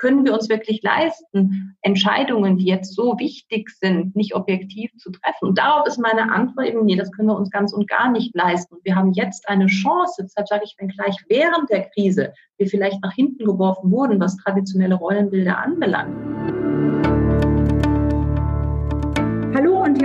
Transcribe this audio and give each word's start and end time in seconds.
können 0.00 0.24
wir 0.24 0.32
uns 0.32 0.48
wirklich 0.48 0.82
leisten, 0.82 1.76
Entscheidungen, 1.82 2.56
die 2.56 2.64
jetzt 2.64 2.94
so 2.94 3.18
wichtig 3.18 3.70
sind, 3.70 4.16
nicht 4.16 4.34
objektiv 4.34 4.90
zu 4.96 5.10
treffen? 5.10 5.48
Und 5.48 5.58
darauf 5.58 5.86
ist 5.86 5.98
meine 5.98 6.32
Antwort 6.32 6.66
eben, 6.66 6.86
nee, 6.86 6.96
das 6.96 7.12
können 7.12 7.28
wir 7.28 7.36
uns 7.36 7.50
ganz 7.50 7.72
und 7.72 7.88
gar 7.88 8.10
nicht 8.10 8.34
leisten. 8.34 8.76
wir 8.82 8.96
haben 8.96 9.12
jetzt 9.12 9.48
eine 9.48 9.66
Chance, 9.66 10.22
deshalb 10.24 10.48
sage 10.48 10.62
ich, 10.64 10.74
wenn 10.78 10.88
gleich 10.88 11.16
während 11.28 11.68
der 11.70 11.90
Krise 11.90 12.32
wir 12.56 12.66
vielleicht 12.66 13.02
nach 13.02 13.12
hinten 13.12 13.44
geworfen 13.44 13.90
wurden, 13.90 14.18
was 14.20 14.36
traditionelle 14.38 14.94
Rollenbilder 14.94 15.58
anbelangt. 15.58 16.29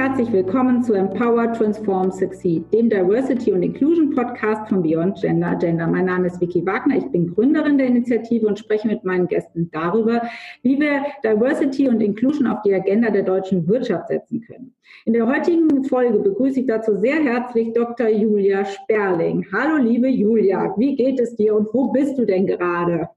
Herzlich 0.05 0.31
willkommen 0.31 0.83
zu 0.83 0.93
Empower, 0.93 1.51
Transform, 1.53 2.11
Succeed, 2.11 2.71
dem 2.71 2.91
Diversity 2.91 3.51
und 3.51 3.63
Inclusion 3.63 4.11
Podcast 4.13 4.69
von 4.69 4.83
Beyond 4.83 5.19
Gender 5.19 5.47
Agenda. 5.47 5.87
Mein 5.87 6.05
Name 6.05 6.27
ist 6.27 6.39
Vicky 6.39 6.63
Wagner, 6.63 6.97
ich 6.97 7.07
bin 7.07 7.33
Gründerin 7.33 7.79
der 7.79 7.87
Initiative 7.87 8.45
und 8.45 8.59
spreche 8.59 8.87
mit 8.87 9.03
meinen 9.03 9.27
Gästen 9.27 9.67
darüber, 9.71 10.21
wie 10.61 10.79
wir 10.79 11.05
Diversity 11.23 11.89
und 11.89 12.01
Inclusion 12.01 12.45
auf 12.45 12.61
die 12.61 12.75
Agenda 12.75 13.09
der 13.09 13.23
deutschen 13.23 13.67
Wirtschaft 13.67 14.09
setzen 14.09 14.41
können. 14.41 14.75
In 15.05 15.13
der 15.13 15.25
heutigen 15.25 15.83
Folge 15.85 16.19
begrüße 16.19 16.59
ich 16.59 16.67
dazu 16.67 16.95
sehr 16.97 17.23
herzlich 17.23 17.73
Dr. 17.73 18.07
Julia 18.07 18.63
Sperling. 18.63 19.43
Hallo 19.51 19.77
liebe 19.77 20.07
Julia, 20.07 20.71
wie 20.77 20.95
geht 20.95 21.19
es 21.19 21.35
dir 21.35 21.55
und 21.55 21.73
wo 21.73 21.91
bist 21.91 22.15
du 22.19 22.25
denn 22.25 22.45
gerade? 22.45 23.09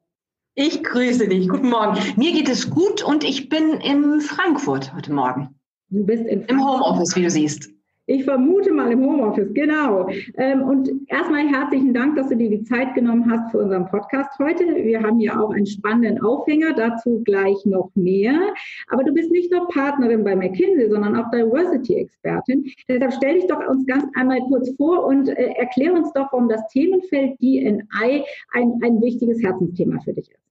Ich 0.54 0.82
grüße 0.82 1.28
dich. 1.28 1.50
Guten 1.50 1.68
Morgen. 1.68 1.98
Mir 2.16 2.32
geht 2.32 2.48
es 2.48 2.70
gut 2.70 3.04
und 3.04 3.24
ich 3.24 3.50
bin 3.50 3.74
in 3.74 4.22
Frankfurt 4.22 4.94
heute 4.94 5.12
Morgen. 5.12 5.57
Du 5.90 6.04
bist 6.04 6.24
in 6.26 6.42
im 6.42 6.60
Homeoffice, 6.60 7.16
wie 7.16 7.22
du 7.22 7.30
siehst. 7.30 7.70
Ich 8.10 8.24
vermute 8.24 8.72
mal 8.72 8.90
im 8.90 9.04
Homeoffice, 9.04 9.52
genau. 9.52 10.08
Ähm, 10.38 10.62
und 10.62 10.90
erstmal 11.08 11.46
herzlichen 11.46 11.92
Dank, 11.92 12.16
dass 12.16 12.30
du 12.30 12.36
dir 12.36 12.48
die 12.48 12.64
Zeit 12.64 12.94
genommen 12.94 13.30
hast 13.30 13.50
für 13.50 13.58
unseren 13.58 13.86
Podcast 13.86 14.30
heute. 14.38 14.64
Wir 14.64 15.02
haben 15.02 15.18
hier 15.18 15.38
auch 15.38 15.50
einen 15.50 15.66
spannenden 15.66 16.22
Aufhänger, 16.22 16.72
dazu 16.72 17.22
gleich 17.24 17.56
noch 17.66 17.90
mehr. 17.94 18.54
Aber 18.88 19.04
du 19.04 19.12
bist 19.12 19.30
nicht 19.30 19.52
nur 19.52 19.68
Partnerin 19.68 20.24
bei 20.24 20.34
McKinsey, 20.34 20.88
sondern 20.90 21.16
auch 21.16 21.30
Diversity-Expertin. 21.30 22.70
Deshalb 22.88 23.12
stell 23.12 23.34
dich 23.34 23.46
doch 23.46 23.66
uns 23.68 23.84
ganz 23.86 24.04
einmal 24.14 24.40
kurz 24.48 24.74
vor 24.76 25.04
und 25.04 25.28
äh, 25.28 25.52
erklär 25.58 25.92
uns 25.92 26.10
doch, 26.14 26.32
warum 26.32 26.48
das 26.48 26.66
Themenfeld 26.68 27.38
DNI 27.42 28.24
ein, 28.52 28.72
ein 28.82 29.02
wichtiges 29.02 29.42
Herzensthema 29.42 30.00
für 30.00 30.14
dich 30.14 30.30
ist. 30.30 30.47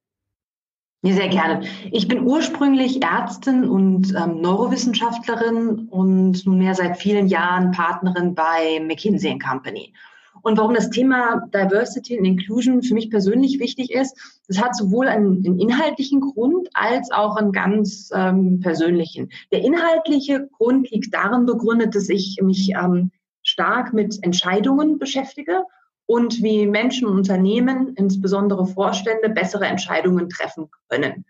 Ja, 1.03 1.13
sehr 1.13 1.29
gerne. 1.29 1.67
Ich 1.91 2.07
bin 2.07 2.23
ursprünglich 2.23 3.03
Ärztin 3.03 3.65
und 3.65 4.15
ähm, 4.15 4.41
Neurowissenschaftlerin 4.41 5.87
und 5.89 6.43
nunmehr 6.45 6.73
seit 6.73 6.97
vielen 6.97 7.27
Jahren 7.27 7.71
Partnerin 7.71 8.33
bei 8.33 8.79
McKinsey 8.81 9.37
Company. 9.37 9.93
Und 10.41 10.57
warum 10.57 10.73
das 10.73 10.89
Thema 10.89 11.47
Diversity 11.53 12.17
und 12.17 12.25
Inclusion 12.25 12.81
für 12.81 12.95
mich 12.95 13.11
persönlich 13.11 13.59
wichtig 13.59 13.91
ist, 13.91 14.41
das 14.47 14.61
hat 14.61 14.75
sowohl 14.75 15.07
einen, 15.07 15.45
einen 15.45 15.59
inhaltlichen 15.59 16.19
Grund 16.19 16.69
als 16.73 17.11
auch 17.11 17.35
einen 17.35 17.51
ganz 17.51 18.09
ähm, 18.13 18.59
persönlichen. 18.59 19.29
Der 19.51 19.61
inhaltliche 19.61 20.47
Grund 20.57 20.89
liegt 20.89 21.13
darin 21.13 21.45
begründet, 21.45 21.93
dass 21.95 22.09
ich 22.09 22.39
mich 22.41 22.71
ähm, 22.71 23.11
stark 23.43 23.93
mit 23.93 24.17
Entscheidungen 24.23 24.97
beschäftige 24.97 25.63
und 26.07 26.41
wie 26.41 26.65
Menschen 26.65 27.07
und 27.07 27.17
Unternehmen, 27.17 27.93
insbesondere 27.95 28.65
Vorstände, 28.65 29.29
bessere 29.29 29.65
Entscheidungen 29.65 30.29
treffen 30.29 30.69
können. 30.89 31.25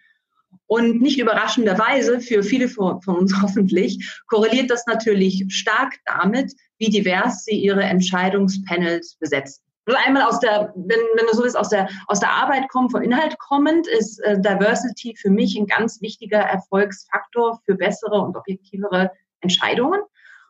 Und 0.67 1.01
nicht 1.01 1.19
überraschenderweise, 1.19 2.19
für 2.19 2.43
viele 2.43 2.69
von 2.69 2.99
uns 3.05 3.33
hoffentlich, 3.41 4.21
korreliert 4.27 4.69
das 4.69 4.85
natürlich 4.85 5.45
stark 5.49 5.95
damit, 6.05 6.53
wie 6.77 6.89
divers 6.89 7.43
sie 7.43 7.59
ihre 7.59 7.83
Entscheidungspanels 7.83 9.17
besetzen. 9.19 9.63
Also 9.87 9.99
einmal 10.05 10.23
aus 10.23 10.39
der, 10.41 10.73
wenn, 10.75 10.99
wenn 11.15 11.25
du 11.27 11.33
so 11.33 11.43
willst, 11.43 11.57
aus 11.57 11.69
der, 11.69 11.87
aus 12.07 12.19
der 12.19 12.29
Arbeit 12.29 12.67
kommen, 12.67 12.89
vom 12.89 13.01
Inhalt 13.01 13.39
kommend, 13.39 13.87
ist 13.87 14.19
äh, 14.19 14.39
Diversity 14.39 15.15
für 15.15 15.29
mich 15.29 15.57
ein 15.57 15.65
ganz 15.65 16.01
wichtiger 16.01 16.39
Erfolgsfaktor 16.39 17.61
für 17.65 17.75
bessere 17.75 18.19
und 18.21 18.35
objektivere 18.35 19.11
Entscheidungen. 19.39 20.01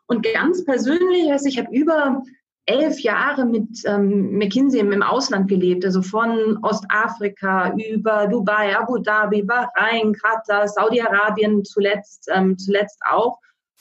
Und 0.07 0.25
ganz 0.33 0.65
persönlich, 0.65 1.31
also 1.31 1.47
ich 1.47 1.59
habe 1.59 1.69
über 1.71 2.23
elf 2.67 2.99
Jahre 2.99 3.45
mit 3.45 3.81
ähm, 3.85 4.37
McKinsey 4.37 4.79
im 4.79 5.01
Ausland 5.01 5.47
gelebt, 5.47 5.85
also 5.85 6.01
von 6.01 6.59
Ostafrika 6.63 7.73
über 7.75 8.27
Dubai, 8.27 8.77
Abu 8.77 8.97
Dhabi, 8.97 9.41
Bahrain, 9.41 10.13
Katar, 10.13 10.67
Saudi-Arabien 10.67 11.63
zuletzt, 11.63 12.29
ähm, 12.31 12.57
zuletzt 12.57 12.99
auch. 13.09 13.39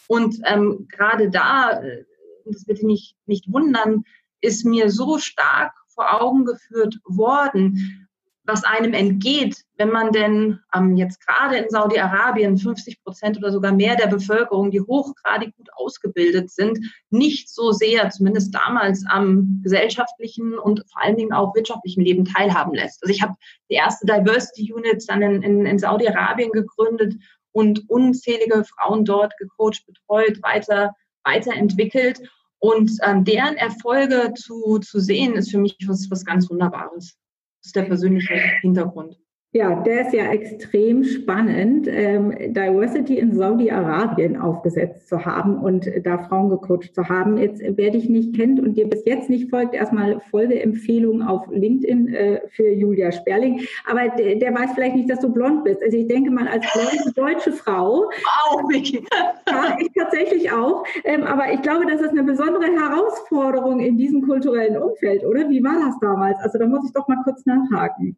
Und 0.09 0.37
ähm, 0.45 0.87
gerade 0.89 1.29
da, 1.31 1.81
äh, 1.81 2.05
das 2.45 2.65
bitte 2.65 2.87
nicht, 2.87 3.17
nicht 3.27 3.53
wundern, 3.53 4.05
ist 4.41 4.65
mir 4.65 4.89
so 4.89 5.19
stark 5.19 5.73
vor 5.89 6.23
Augen 6.23 6.45
geführt 6.45 6.99
worden, 7.05 8.09
was 8.47 8.65
einem 8.65 8.95
entgeht, 8.95 9.62
wenn 9.77 9.91
man 9.91 10.12
denn 10.12 10.61
ähm, 10.75 10.97
jetzt 10.97 11.25
gerade 11.27 11.57
in 11.57 11.69
Saudi-Arabien 11.69 12.57
50 12.57 13.03
Prozent 13.03 13.37
oder 13.39 13.51
sogar 13.51 13.73
mehr 13.73 13.97
der 13.97 14.07
Bevölkerung, 14.07 14.71
die 14.71 14.81
hochgradig 14.81 15.55
gut 15.57 15.69
ausgebildet 15.75 16.51
sind, 16.51 16.79
nicht 17.11 17.49
so 17.49 17.73
sehr, 17.73 18.11
zumindest 18.11 18.55
damals, 18.55 19.05
am 19.09 19.61
gesellschaftlichen 19.62 20.59
und 20.59 20.85
vor 20.91 21.03
allen 21.03 21.17
Dingen 21.17 21.33
auch 21.33 21.55
wirtschaftlichen 21.55 22.03
Leben 22.03 22.25
teilhaben 22.25 22.75
lässt. 22.75 23.03
Also 23.03 23.12
ich 23.12 23.23
habe 23.23 23.35
die 23.71 23.75
erste 23.75 24.06
Diversity 24.06 24.73
Unit 24.73 25.05
dann 25.09 25.23
in, 25.23 25.43
in, 25.43 25.67
in 25.67 25.79
Saudi-Arabien 25.79 26.53
gegründet 26.53 27.15
und 27.53 27.89
unzählige 27.91 28.65
Frauen 28.65 29.05
dort 29.05 29.37
gecoacht, 29.39 29.85
betreut, 29.87 30.43
weiter, 30.43 30.95
weiterentwickelt. 31.25 32.21
Und 32.59 32.91
ähm, 33.03 33.25
deren 33.25 33.56
Erfolge 33.56 34.33
zu, 34.35 34.79
zu 34.79 35.01
sehen, 35.01 35.35
ist 35.35 35.51
für 35.51 35.59
mich 35.59 35.77
was, 35.87 36.11
was 36.11 36.25
ganz 36.25 36.49
Wunderbares 36.49 37.17
ist 37.66 37.77
der 37.77 37.82
persönliche 37.82 38.34
Hintergrund. 38.60 39.19
Ja, 39.53 39.75
der 39.75 40.03
ist 40.03 40.12
ja 40.12 40.31
extrem 40.33 41.03
spannend, 41.03 41.89
ähm, 41.89 42.31
Diversity 42.53 43.19
in 43.19 43.34
Saudi-Arabien 43.34 44.37
aufgesetzt 44.37 45.09
zu 45.09 45.25
haben 45.25 45.57
und 45.57 45.91
da 46.05 46.19
Frauen 46.19 46.51
gecoacht 46.51 46.95
zu 46.95 47.09
haben. 47.09 47.39
Jetzt, 47.39 47.62
wer 47.65 47.91
dich 47.91 48.11
nicht 48.11 48.37
kennt 48.37 48.61
und 48.61 48.75
dir 48.75 48.87
bis 48.87 49.05
jetzt 49.06 49.31
nicht 49.31 49.49
folgt, 49.49 49.73
erstmal 49.73 50.21
Folgeempfehlung 50.31 51.23
auf 51.23 51.47
LinkedIn 51.51 52.09
äh, 52.09 52.41
für 52.51 52.69
Julia 52.69 53.12
Sperling. 53.12 53.62
Aber 53.89 54.09
der, 54.09 54.35
der, 54.35 54.55
weiß 54.55 54.73
vielleicht 54.75 54.97
nicht, 54.97 55.09
dass 55.09 55.21
du 55.21 55.33
blond 55.33 55.65
bist. 55.65 55.83
Also 55.83 55.97
ich 55.97 56.06
denke 56.06 56.31
mal, 56.31 56.49
als 56.49 56.67
blonde 56.73 57.12
deutsche 57.15 57.53
Frau. 57.53 58.11
Wow, 58.51 58.69
Vicky. 58.69 59.06
Ja, 59.49 59.77
ich 59.79 59.89
tatsächlich 59.97 60.51
auch. 60.51 60.85
Ähm, 61.05 61.23
aber 61.23 61.53
ich 61.53 61.62
glaube, 61.62 61.87
das 61.87 62.01
ist 62.01 62.11
eine 62.11 62.25
besondere 62.25 62.65
Herausforderung 62.65 63.79
in 63.79 63.97
diesem 63.97 64.23
kulturellen 64.23 64.77
Umfeld, 64.77 65.25
oder? 65.25 65.49
Wie 65.49 65.62
war 65.62 65.81
das 65.87 65.99
damals? 66.01 66.37
Also 66.41 66.59
da 66.59 66.67
muss 66.67 66.85
ich 66.85 66.93
doch 66.93 67.06
mal 67.06 67.23
kurz 67.25 67.47
nachhaken 67.47 68.17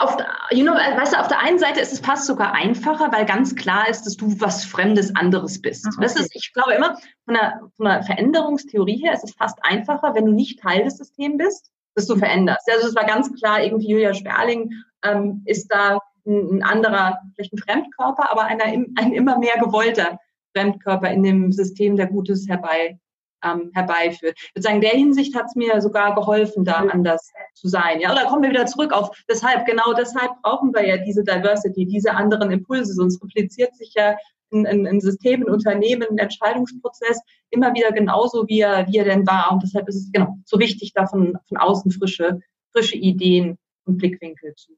auf, 0.00 0.16
you 0.50 0.64
know, 0.64 0.74
weißt 0.74 1.12
du, 1.12 1.20
auf 1.20 1.28
der 1.28 1.40
einen 1.40 1.58
Seite 1.58 1.80
ist 1.80 1.92
es 1.92 2.00
fast 2.00 2.26
sogar 2.26 2.54
einfacher, 2.54 3.12
weil 3.12 3.24
ganz 3.26 3.54
klar 3.54 3.88
ist, 3.88 4.04
dass 4.04 4.16
du 4.16 4.40
was 4.40 4.64
Fremdes 4.64 5.14
anderes 5.14 5.60
bist. 5.60 5.86
Okay. 5.86 5.96
Das 6.00 6.16
ist, 6.16 6.34
ich 6.34 6.52
glaube 6.52 6.74
immer, 6.74 6.96
von 7.24 7.34
der, 7.34 7.60
von 7.76 7.86
der 7.86 8.02
Veränderungstheorie 8.02 8.96
her 8.96 9.14
ist 9.14 9.24
es 9.24 9.34
fast 9.34 9.58
einfacher, 9.62 10.14
wenn 10.14 10.26
du 10.26 10.32
nicht 10.32 10.60
Teil 10.60 10.84
des 10.84 10.98
Systems 10.98 11.38
bist, 11.38 11.70
dass 11.94 12.06
du 12.06 12.16
veränderst. 12.16 12.68
Also 12.72 12.88
es 12.88 12.94
war 12.94 13.04
ganz 13.04 13.32
klar, 13.34 13.62
irgendwie 13.62 13.88
Julia 13.88 14.14
Sperling 14.14 14.70
ähm, 15.04 15.42
ist 15.44 15.68
da 15.68 15.98
ein, 16.26 16.56
ein, 16.56 16.62
anderer, 16.62 17.18
vielleicht 17.34 17.52
ein 17.52 17.58
Fremdkörper, 17.58 18.30
aber 18.30 18.44
einer, 18.44 18.64
ein 18.64 19.12
immer 19.12 19.38
mehr 19.38 19.58
gewollter 19.58 20.18
Fremdkörper 20.54 21.10
in 21.10 21.22
dem 21.22 21.52
System, 21.52 21.96
der 21.96 22.06
Gutes 22.06 22.48
herbei 22.48 22.98
ähm, 23.44 23.70
herbeiführt. 23.74 24.34
Ich 24.36 24.54
würde 24.54 24.62
sagen, 24.62 24.76
in 24.76 24.82
der 24.82 24.90
Hinsicht 24.90 25.34
hat 25.34 25.46
es 25.46 25.54
mir 25.54 25.80
sogar 25.80 26.14
geholfen, 26.14 26.64
da 26.64 26.74
anders 26.74 27.30
zu 27.54 27.68
sein. 27.68 28.00
Ja, 28.00 28.12
oder 28.12 28.26
kommen 28.26 28.42
wir 28.42 28.50
wieder 28.50 28.66
zurück 28.66 28.92
auf 28.92 29.10
deshalb, 29.28 29.66
genau 29.66 29.92
deshalb 29.92 30.30
brauchen 30.42 30.72
wir 30.74 30.86
ja 30.86 30.96
diese 30.98 31.24
Diversity, 31.24 31.86
diese 31.86 32.12
anderen 32.14 32.50
Impulse, 32.50 32.94
sonst 32.94 33.22
repliziert 33.22 33.74
sich 33.76 33.92
ja 33.94 34.16
ein, 34.52 34.66
ein, 34.66 34.86
ein 34.86 35.00
System, 35.00 35.42
ein 35.42 35.50
Unternehmen, 35.50 36.06
ein 36.10 36.18
Entscheidungsprozess 36.18 37.20
immer 37.50 37.74
wieder 37.74 37.92
genauso, 37.92 38.46
wie 38.48 38.60
er, 38.60 38.86
wie 38.88 38.98
er 38.98 39.04
denn 39.04 39.26
war. 39.26 39.52
Und 39.52 39.62
deshalb 39.62 39.88
ist 39.88 39.96
es 39.96 40.12
genau 40.12 40.36
so 40.44 40.58
wichtig, 40.58 40.92
da 40.94 41.06
von, 41.06 41.38
von 41.48 41.56
außen 41.56 41.90
frische, 41.90 42.40
frische 42.72 42.96
Ideen 42.96 43.58
und 43.84 43.98
Blickwinkel 43.98 44.54
zu, 44.54 44.72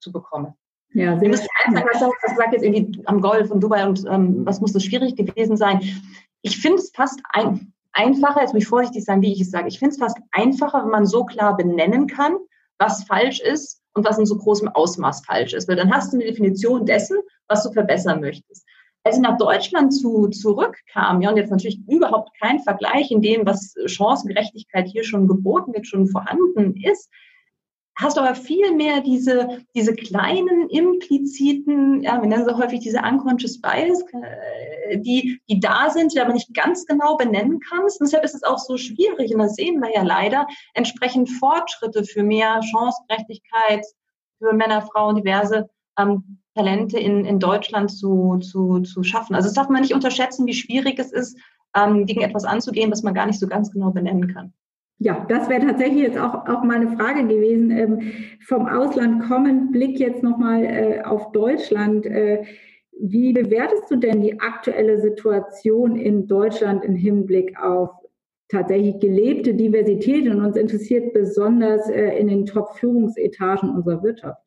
zu 0.00 0.12
bekommen. 0.12 0.54
Ja, 0.92 1.18
sehr 1.18 1.28
müssen 1.28 1.46
einfach, 1.64 1.84
was 1.92 2.00
du 2.00 2.10
gesagt 2.28 2.52
jetzt 2.52 2.64
irgendwie 2.64 3.00
am 3.06 3.20
Golf 3.20 3.50
und 3.50 3.60
Dubai 3.62 3.86
und 3.86 4.04
ähm, 4.08 4.44
was 4.44 4.60
muss 4.60 4.72
das 4.72 4.84
schwierig 4.84 5.14
gewesen 5.14 5.56
sein? 5.56 5.80
Ich 6.42 6.58
finde 6.58 6.78
es 6.78 6.90
fast 6.92 7.20
ein, 7.30 7.72
einfacher, 7.92 8.40
jetzt 8.40 8.52
muss 8.52 8.62
ich 8.62 8.68
vorsichtig 8.68 9.04
sein, 9.04 9.22
wie 9.22 9.32
ich 9.32 9.40
es 9.40 9.50
sage, 9.50 9.68
ich 9.68 9.78
finde 9.78 9.94
es 9.94 9.98
fast 9.98 10.18
einfacher, 10.32 10.82
wenn 10.82 10.90
man 10.90 11.06
so 11.06 11.24
klar 11.24 11.56
benennen 11.56 12.06
kann, 12.06 12.36
was 12.78 13.04
falsch 13.04 13.40
ist 13.40 13.82
und 13.94 14.04
was 14.04 14.18
in 14.18 14.26
so 14.26 14.36
großem 14.36 14.68
Ausmaß 14.68 15.24
falsch 15.24 15.52
ist. 15.52 15.68
Weil 15.68 15.76
dann 15.76 15.92
hast 15.92 16.12
du 16.12 16.16
eine 16.16 16.26
Definition 16.26 16.86
dessen, 16.86 17.18
was 17.48 17.62
du 17.62 17.72
verbessern 17.72 18.20
möchtest. 18.20 18.66
Als 19.02 19.16
ich 19.16 19.22
nach 19.22 19.38
Deutschland 19.38 19.94
zu, 19.94 20.28
zurückkam, 20.28 21.22
ja, 21.22 21.30
und 21.30 21.36
jetzt 21.36 21.50
natürlich 21.50 21.80
überhaupt 21.88 22.30
kein 22.38 22.60
Vergleich 22.60 23.10
in 23.10 23.22
dem, 23.22 23.46
was 23.46 23.74
Chancengerechtigkeit 23.86 24.86
hier 24.88 25.04
schon 25.04 25.26
geboten 25.26 25.72
wird, 25.72 25.86
schon 25.86 26.06
vorhanden 26.06 26.76
ist, 26.76 27.10
hast 28.00 28.16
du 28.16 28.20
aber 28.20 28.34
viel 28.34 28.74
mehr 28.74 29.00
diese, 29.00 29.62
diese 29.74 29.94
kleinen 29.94 30.68
impliziten, 30.68 32.02
ja, 32.02 32.20
wir 32.20 32.28
nennen 32.28 32.44
sie 32.44 32.56
häufig 32.56 32.80
diese 32.80 32.98
unconscious 32.98 33.60
bias, 33.60 34.02
äh, 34.12 34.98
die, 34.98 35.40
die 35.48 35.60
da 35.60 35.90
sind, 35.90 36.12
die 36.12 36.20
aber 36.20 36.32
nicht 36.32 36.54
ganz 36.54 36.86
genau 36.86 37.16
benennen 37.16 37.60
kannst. 37.60 38.00
Und 38.00 38.06
deshalb 38.06 38.24
ist 38.24 38.34
es 38.34 38.42
auch 38.42 38.58
so 38.58 38.76
schwierig, 38.76 39.32
und 39.32 39.38
das 39.40 39.54
sehen 39.54 39.80
wir 39.80 39.92
ja 39.94 40.02
leider, 40.02 40.46
entsprechend 40.74 41.28
Fortschritte 41.30 42.04
für 42.04 42.22
mehr 42.22 42.60
Chancengerechtigkeit, 42.62 43.84
für 44.38 44.52
Männer, 44.52 44.82
Frauen, 44.82 45.16
diverse 45.16 45.68
ähm, 45.98 46.38
Talente 46.54 46.98
in, 46.98 47.24
in 47.24 47.38
Deutschland 47.38 47.90
zu, 47.90 48.38
zu, 48.38 48.80
zu 48.80 49.02
schaffen. 49.02 49.34
Also 49.34 49.48
das 49.48 49.54
darf 49.54 49.68
man 49.68 49.82
nicht 49.82 49.94
unterschätzen, 49.94 50.46
wie 50.46 50.54
schwierig 50.54 50.98
es 50.98 51.12
ist, 51.12 51.38
ähm, 51.76 52.06
gegen 52.06 52.22
etwas 52.22 52.44
anzugehen, 52.44 52.90
was 52.90 53.02
man 53.02 53.14
gar 53.14 53.26
nicht 53.26 53.38
so 53.38 53.46
ganz 53.46 53.70
genau 53.70 53.90
benennen 53.90 54.32
kann. 54.32 54.52
Ja, 55.02 55.24
das 55.30 55.48
wäre 55.48 55.66
tatsächlich 55.66 56.02
jetzt 56.02 56.18
auch, 56.18 56.46
auch 56.46 56.62
meine 56.62 56.94
Frage 56.94 57.26
gewesen. 57.26 57.70
Ähm, 57.70 58.12
vom 58.46 58.66
Ausland 58.66 59.22
kommen, 59.22 59.72
Blick 59.72 59.98
jetzt 59.98 60.22
nochmal 60.22 60.62
äh, 60.62 61.00
auf 61.02 61.32
Deutschland. 61.32 62.04
Äh, 62.04 62.42
wie 62.98 63.32
bewertest 63.32 63.90
du 63.90 63.96
denn 63.96 64.20
die 64.20 64.38
aktuelle 64.40 65.00
Situation 65.00 65.96
in 65.96 66.26
Deutschland 66.26 66.84
im 66.84 66.94
Hinblick 66.96 67.58
auf 67.58 67.88
tatsächlich 68.50 69.00
gelebte 69.00 69.54
Diversität? 69.54 70.28
Und 70.28 70.44
uns 70.44 70.58
interessiert 70.58 71.14
besonders 71.14 71.88
äh, 71.88 72.18
in 72.18 72.28
den 72.28 72.44
Top-Führungsetagen 72.44 73.70
unserer 73.70 74.02
Wirtschaft. 74.02 74.42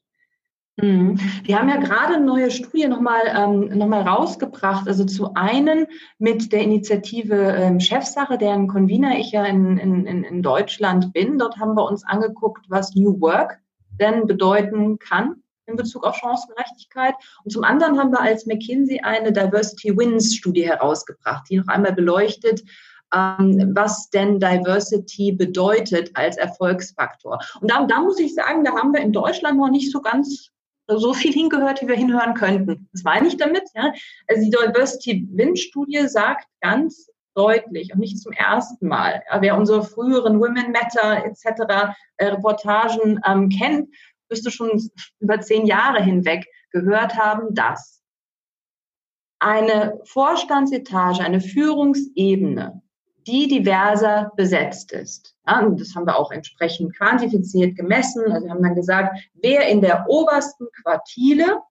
Mhm. 0.77 1.19
Wir 1.43 1.59
haben 1.59 1.69
ja 1.69 1.77
gerade 1.77 2.15
eine 2.15 2.25
neue 2.25 2.49
Studie 2.49 2.87
nochmal 2.87 3.21
ähm, 3.27 3.77
noch 3.77 3.89
rausgebracht. 4.05 4.87
Also 4.87 5.05
zu 5.05 5.33
einen 5.35 5.85
mit 6.17 6.51
der 6.51 6.61
Initiative 6.61 7.35
ähm, 7.35 7.79
Chefsache, 7.79 8.37
deren 8.37 8.67
Convener 8.67 9.17
ich 9.19 9.31
ja 9.31 9.45
in, 9.45 9.77
in, 9.77 10.05
in 10.05 10.41
Deutschland 10.41 11.13
bin. 11.13 11.37
Dort 11.37 11.57
haben 11.57 11.75
wir 11.75 11.85
uns 11.85 12.03
angeguckt, 12.05 12.65
was 12.69 12.95
New 12.95 13.21
Work 13.21 13.59
denn 13.99 14.25
bedeuten 14.25 14.97
kann 14.97 15.43
in 15.65 15.75
Bezug 15.75 16.05
auf 16.05 16.17
Chancengerechtigkeit. 16.17 17.13
Und 17.43 17.51
zum 17.51 17.63
anderen 17.63 17.99
haben 17.99 18.11
wir 18.11 18.21
als 18.21 18.45
McKinsey 18.45 18.99
eine 19.01 19.31
Diversity 19.31 19.95
Wins 19.95 20.35
Studie 20.35 20.67
herausgebracht, 20.67 21.45
die 21.49 21.57
noch 21.57 21.67
einmal 21.67 21.93
beleuchtet, 21.93 22.63
ähm, 23.13 23.71
was 23.75 24.09
denn 24.09 24.39
Diversity 24.39 25.31
bedeutet 25.31 26.11
als 26.15 26.35
Erfolgsfaktor. 26.37 27.39
Und 27.61 27.71
da, 27.71 27.85
da 27.85 28.01
muss 28.01 28.19
ich 28.19 28.33
sagen, 28.33 28.63
da 28.63 28.75
haben 28.75 28.93
wir 28.93 29.01
in 29.01 29.13
Deutschland 29.13 29.57
noch 29.57 29.69
nicht 29.69 29.91
so 29.91 30.01
ganz 30.01 30.49
so 30.87 31.13
viel 31.13 31.33
hingehört, 31.33 31.81
wie 31.81 31.87
wir 31.87 31.95
hinhören 31.95 32.33
könnten. 32.33 32.89
Das 32.91 33.03
meine 33.03 33.27
ich 33.27 33.37
damit. 33.37 33.63
Ja? 33.73 33.93
Also 34.27 34.43
die 34.43 34.49
Diversity 34.49 35.27
Win-Studie 35.31 36.07
sagt 36.07 36.47
ganz 36.61 37.09
deutlich 37.35 37.93
und 37.93 37.99
nicht 37.99 38.19
zum 38.19 38.31
ersten 38.33 38.87
Mal. 38.87 39.23
Ja, 39.29 39.41
wer 39.41 39.57
unsere 39.57 39.83
früheren 39.83 40.39
Women 40.39 40.71
Matter 40.71 41.25
etc. 41.25 41.95
Äh, 42.17 42.27
Reportagen 42.27 43.19
ähm, 43.25 43.49
kennt, 43.49 43.89
müsste 44.29 44.51
schon 44.51 44.81
über 45.19 45.39
zehn 45.41 45.65
Jahre 45.65 46.03
hinweg 46.03 46.45
gehört 46.71 47.15
haben, 47.17 47.55
dass 47.55 48.03
eine 49.39 49.99
Vorstandsetage, 50.05 51.21
eine 51.21 51.41
Führungsebene 51.41 52.82
die 53.27 53.47
diverser 53.47 54.31
besetzt 54.35 54.91
ist. 54.91 55.35
Ja, 55.47 55.61
und 55.61 55.79
das 55.79 55.95
haben 55.95 56.05
wir 56.05 56.17
auch 56.17 56.31
entsprechend 56.31 56.95
quantifiziert 56.95 57.75
gemessen. 57.75 58.31
Also 58.31 58.45
wir 58.45 58.51
haben 58.51 58.63
dann 58.63 58.75
gesagt, 58.75 59.17
wer 59.35 59.67
in 59.67 59.81
der 59.81 60.05
obersten 60.07 60.67
Quartile, 60.81 61.61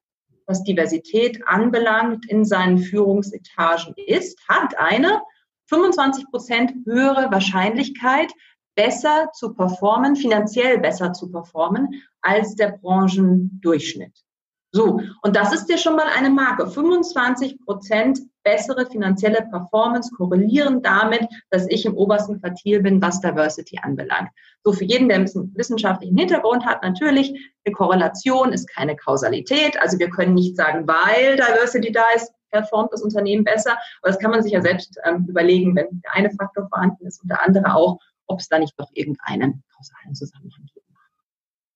was 0.47 0.65
Diversität 0.65 1.41
anbelangt, 1.47 2.29
in 2.29 2.45
seinen 2.45 2.79
Führungsetagen 2.79 3.95
ist, 4.07 4.39
hat 4.49 4.79
eine 4.79 5.23
25 5.67 6.31
Prozent 6.31 6.75
höhere 6.85 7.31
Wahrscheinlichkeit, 7.31 8.33
besser 8.75 9.31
zu 9.33 9.55
performen, 9.55 10.17
finanziell 10.17 10.79
besser 10.79 11.13
zu 11.13 11.31
performen 11.31 12.03
als 12.21 12.55
der 12.55 12.79
Branchendurchschnitt. 12.81 14.25
So, 14.75 15.01
und 15.21 15.37
das 15.37 15.53
ist 15.53 15.69
ja 15.69 15.77
schon 15.77 15.97
mal 15.97 16.07
eine 16.17 16.31
Marke. 16.31 16.67
25 16.67 17.61
Prozent 17.65 18.19
bessere 18.43 18.87
finanzielle 18.87 19.47
Performance 19.51 20.11
korrelieren 20.17 20.83
damit, 20.83 21.27
dass 21.51 21.67
ich 21.69 21.85
im 21.85 21.95
obersten 21.95 22.41
Quartil 22.41 22.81
bin, 22.81 23.01
was 23.01 23.21
Diversity 23.21 23.79
anbelangt. 23.83 24.31
So, 24.65 24.73
für 24.73 24.85
jeden, 24.85 25.09
der 25.09 25.19
ein 25.19 25.25
bisschen 25.25 25.53
wissenschaftlichen 25.55 26.17
Hintergrund 26.17 26.65
hat, 26.65 26.83
natürlich, 26.83 27.33
eine 27.65 27.75
Korrelation 27.75 28.53
ist 28.53 28.67
keine 28.75 28.97
Kausalität. 28.97 29.81
Also 29.81 29.99
wir 29.99 30.09
können 30.09 30.35
nicht 30.35 30.57
sagen, 30.57 30.89
weil 30.89 31.37
Diversity 31.37 31.93
da 31.93 32.05
ist, 32.17 32.33
performt 32.51 32.93
das 32.93 33.03
Unternehmen 33.03 33.45
besser. 33.45 33.73
Aber 34.01 34.11
das 34.13 34.19
kann 34.19 34.31
man 34.31 34.43
sich 34.43 34.53
ja 34.53 34.63
selbst 34.63 34.99
ähm, 35.05 35.27
überlegen, 35.29 35.77
wenn 35.77 36.01
der 36.03 36.15
eine 36.15 36.31
Faktor 36.31 36.69
vorhanden 36.69 37.07
ist 37.07 37.23
und 37.23 37.29
der 37.29 37.43
andere 37.43 37.75
auch, 37.75 37.99
ob 38.27 38.41
es 38.41 38.49
da 38.49 38.59
nicht 38.59 38.79
doch 38.79 38.89
irgendeinen 38.95 39.63
kausalen 39.75 40.15
Zusammenhang 40.15 40.65
gibt. 40.73 40.82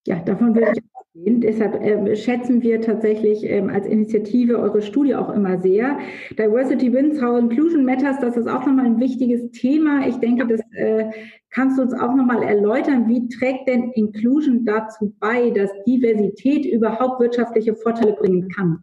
Ja, 0.07 0.19
davon 0.19 0.55
würde 0.55 0.71
ich 0.71 0.83
ausgehen. 0.93 1.41
Deshalb 1.41 1.75
äh, 1.81 2.15
schätzen 2.15 2.61
wir 2.61 2.79
tatsächlich 2.79 3.43
ähm, 3.43 3.69
als 3.69 3.85
Initiative 3.85 4.57
eure 4.57 4.81
Studie 4.81 5.15
auch 5.15 5.29
immer 5.29 5.59
sehr. 5.59 5.99
Diversity 6.31 6.93
wins, 6.93 7.21
how 7.21 7.37
inclusion 7.37 7.83
matters, 7.83 8.17
das 8.21 8.37
ist 8.37 8.47
auch 8.47 8.65
nochmal 8.65 8.85
ein 8.85 9.01
wichtiges 9.01 9.51
Thema. 9.51 10.07
Ich 10.07 10.15
denke, 10.15 10.47
das 10.47 10.61
äh, 10.71 11.11
kannst 11.49 11.77
du 11.77 11.81
uns 11.81 11.93
auch 11.93 12.15
nochmal 12.15 12.41
erläutern. 12.41 13.09
Wie 13.09 13.27
trägt 13.27 13.67
denn 13.67 13.91
Inclusion 13.95 14.63
dazu 14.63 15.13
bei, 15.19 15.49
dass 15.49 15.71
Diversität 15.85 16.65
überhaupt 16.65 17.19
wirtschaftliche 17.19 17.75
Vorteile 17.75 18.13
bringen 18.13 18.47
kann? 18.47 18.81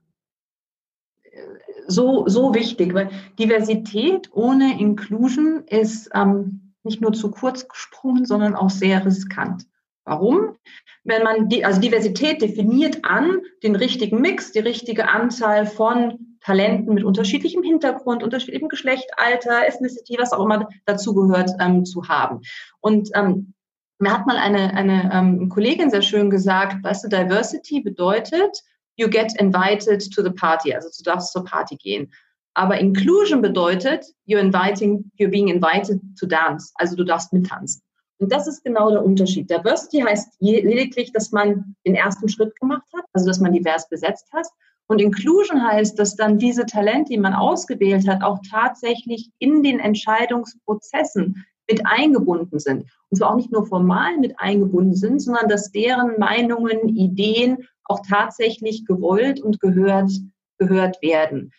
So, 1.87 2.29
so 2.29 2.55
wichtig, 2.55 2.93
weil 2.93 3.09
Diversität 3.39 4.29
ohne 4.35 4.79
Inclusion 4.79 5.65
ist 5.69 6.11
ähm, 6.15 6.75
nicht 6.83 7.01
nur 7.01 7.15
zu 7.15 7.31
kurz 7.31 7.67
gesprungen, 7.67 8.27
sondern 8.27 8.55
auch 8.55 8.69
sehr 8.69 9.07
riskant. 9.07 9.65
Warum? 10.05 10.57
Wenn 11.05 11.23
man 11.23 11.49
die, 11.49 11.65
also 11.65 11.81
Diversität 11.81 12.43
definiert 12.43 13.05
an 13.05 13.41
den 13.63 13.77
richtigen 13.77 14.21
Mix, 14.21 14.53
die 14.53 14.61
richtige 14.61 15.09
Anzahl 15.09 15.67
von 15.67 16.37
Talenten 16.41 16.93
mit 16.95 17.05
unterschiedlichem 17.05 17.63
Hintergrund, 17.63 18.23
unterschiedlichem 18.23 18.69
Geschlecht, 18.69 19.07
Alter, 19.17 19.67
Ethnicity, 19.67 20.17
was 20.19 20.33
auch 20.33 20.45
immer 20.45 20.69
dazugehört, 20.85 21.51
ähm, 21.59 21.85
zu 21.85 22.07
haben. 22.07 22.41
Und 22.81 23.11
ähm, 23.15 23.55
mir 23.99 24.13
hat 24.13 24.27
mal 24.27 24.37
eine, 24.37 24.75
eine 24.75 25.11
ähm, 25.13 25.49
Kollegin 25.49 25.91
sehr 25.91 26.03
schön 26.03 26.29
gesagt, 26.29 26.85
weißt 26.85 27.05
du, 27.05 27.09
Diversity 27.09 27.81
bedeutet, 27.81 28.63
you 28.97 29.09
get 29.09 29.33
invited 29.41 30.13
to 30.15 30.23
the 30.23 30.31
party, 30.31 30.75
also 30.75 30.89
du 30.97 31.03
darfst 31.11 31.33
zur 31.33 31.45
Party 31.45 31.77
gehen. 31.77 32.13
Aber 32.55 32.79
Inclusion 32.79 33.41
bedeutet, 33.41 34.05
you're 34.27 34.39
inviting, 34.39 35.11
you're 35.19 35.31
being 35.31 35.49
invited 35.49 36.01
to 36.19 36.27
dance, 36.27 36.73
also 36.77 36.95
du 36.95 37.05
darfst 37.05 37.33
mittanzen. 37.33 37.83
Und 38.19 38.33
das 38.33 38.47
ist 38.47 38.65
genau 38.65 38.91
der 38.91 39.05
Unterschied. 39.05 39.51
Diversity 39.51 40.01
heißt 40.01 40.37
lediglich, 40.41 41.13
dass 41.13 41.33
man 41.33 41.75
den 41.87 41.95
ersten 41.95 42.29
Schritt 42.29 42.59
gemacht 42.61 42.87
hat, 42.97 43.05
also 43.13 43.27
dass 43.27 43.41
man 43.41 43.53
divers 43.53 43.89
besetzt 43.89 44.33
hat. 44.33 44.47
Und 44.87 45.01
Inclusion 45.01 45.63
heißt, 45.63 45.99
dass 45.99 46.15
dann 46.15 46.39
diese 46.39 46.67
Talente, 46.67 47.11
die 47.11 47.19
man 47.19 47.35
ausgewählt 47.35 48.07
hat, 48.07 48.23
auch 48.23 48.39
tatsächlich 48.51 49.31
in 49.39 49.63
den 49.63 49.81
Entscheidungsprozessen 49.81 51.45
mit 51.69 51.87
eingebunden 51.87 52.59
sind. 52.59 52.85
Und 53.09 53.19
zwar 53.19 53.31
auch 53.31 53.37
nicht 53.37 53.51
nur 53.51 53.67
formal 53.67 54.19
mit 54.19 54.39
eingebunden 54.39 54.95
sind, 54.95 55.21
sondern 55.21 55.49
dass 55.49 55.73
deren 55.73 56.19
Meinungen, 56.19 56.89
Ideen 56.89 57.67
auch 57.85 58.01
tatsächlich 58.07 58.85
gewollt 58.85 59.41
und 59.41 59.61
gehört, 59.61 60.11
gehört 60.59 61.01
werden. 61.03 61.53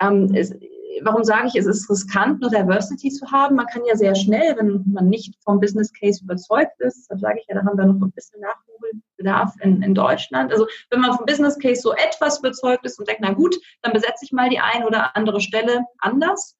Ähm, 0.00 0.32
es, 0.34 0.54
warum 1.02 1.24
sage 1.24 1.48
ich, 1.48 1.56
es 1.56 1.66
ist 1.66 1.88
riskant, 1.90 2.40
nur 2.40 2.50
Diversity 2.50 3.10
zu 3.10 3.30
haben? 3.30 3.56
Man 3.56 3.66
kann 3.66 3.84
ja 3.84 3.96
sehr 3.96 4.14
schnell, 4.14 4.56
wenn 4.56 4.84
man 4.86 5.08
nicht 5.08 5.34
vom 5.42 5.60
Business 5.60 5.92
Case 5.92 6.22
überzeugt 6.22 6.80
ist, 6.80 7.10
dann 7.10 7.18
sage 7.18 7.40
ich 7.40 7.46
ja, 7.48 7.54
da 7.54 7.64
haben 7.64 7.78
wir 7.78 7.86
noch 7.86 8.00
ein 8.00 8.12
bisschen 8.12 8.40
Nachholbedarf 8.40 9.54
in, 9.60 9.82
in 9.82 9.94
Deutschland. 9.94 10.52
Also 10.52 10.66
wenn 10.90 11.00
man 11.00 11.16
vom 11.16 11.26
Business 11.26 11.58
Case 11.58 11.80
so 11.80 11.92
etwas 11.92 12.38
überzeugt 12.38 12.84
ist 12.84 12.98
und 12.98 13.08
denkt, 13.08 13.22
na 13.22 13.32
gut, 13.32 13.56
dann 13.82 13.92
besetze 13.92 14.24
ich 14.24 14.32
mal 14.32 14.48
die 14.48 14.60
ein 14.60 14.84
oder 14.84 15.16
andere 15.16 15.40
Stelle 15.40 15.84
anders. 15.98 16.56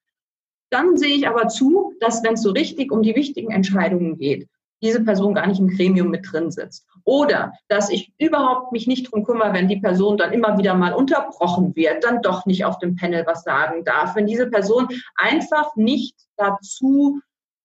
Dann 0.70 0.96
sehe 0.96 1.14
ich 1.14 1.26
aber 1.26 1.48
zu, 1.48 1.94
dass 2.00 2.22
wenn 2.22 2.34
es 2.34 2.42
so 2.42 2.50
richtig 2.50 2.92
um 2.92 3.02
die 3.02 3.14
wichtigen 3.14 3.50
Entscheidungen 3.50 4.18
geht, 4.18 4.48
diese 4.82 5.02
Person 5.02 5.34
gar 5.34 5.46
nicht 5.46 5.60
im 5.60 5.68
Gremium 5.68 6.10
mit 6.10 6.30
drin 6.30 6.50
sitzt. 6.50 6.86
Oder 7.04 7.52
dass 7.68 7.90
ich 7.90 8.12
überhaupt 8.18 8.72
mich 8.72 8.86
nicht 8.86 9.10
drum 9.10 9.24
kümmere, 9.24 9.52
wenn 9.52 9.68
die 9.68 9.80
Person 9.80 10.16
dann 10.16 10.32
immer 10.32 10.58
wieder 10.58 10.74
mal 10.74 10.92
unterbrochen 10.92 11.74
wird, 11.74 12.04
dann 12.04 12.22
doch 12.22 12.46
nicht 12.46 12.64
auf 12.64 12.78
dem 12.78 12.96
Panel 12.96 13.24
was 13.26 13.42
sagen 13.42 13.84
darf. 13.84 14.14
Wenn 14.14 14.26
diese 14.26 14.48
Person 14.48 14.88
einfach 15.16 15.74
nicht 15.76 16.16
dazu 16.36 17.20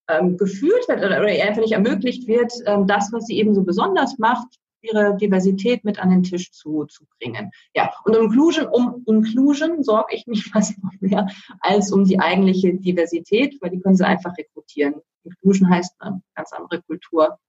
ähm, 0.08 0.38
geführt 0.38 0.88
wird 0.88 1.00
oder, 1.00 1.20
oder 1.22 1.28
einfach 1.28 1.62
nicht 1.62 1.74
ermöglicht 1.74 2.28
wird, 2.28 2.54
ähm, 2.66 2.88
das, 2.88 3.12
was 3.12 3.26
sie 3.26 3.38
eben 3.38 3.54
so 3.54 3.64
besonders 3.64 4.18
macht, 4.18 4.48
ihre 4.84 5.16
Diversität 5.18 5.84
mit 5.84 6.00
an 6.00 6.10
den 6.10 6.24
Tisch 6.24 6.52
zu, 6.52 6.86
zu 6.86 7.06
bringen. 7.18 7.52
Ja, 7.74 7.92
und 8.06 8.16
Inclusion, 8.16 8.68
um 8.68 9.04
Inclusion 9.08 9.84
sorge 9.84 10.16
ich 10.16 10.28
mich 10.28 10.44
fast 10.52 10.82
noch 10.84 10.92
mehr 11.00 11.28
als 11.60 11.92
um 11.92 12.06
die 12.06 12.20
eigentliche 12.20 12.74
Diversität, 12.76 13.58
weil 13.62 13.72
die 13.72 13.80
können 13.80 13.96
sie 13.96 14.06
einfach 14.06 14.38
rekrutieren. 14.38 14.96
Inclusion 15.24 15.70
heißt, 15.70 15.96
eine 16.00 16.22
ganz 16.36 16.52
andere 16.54 16.82
Kultur 16.82 17.40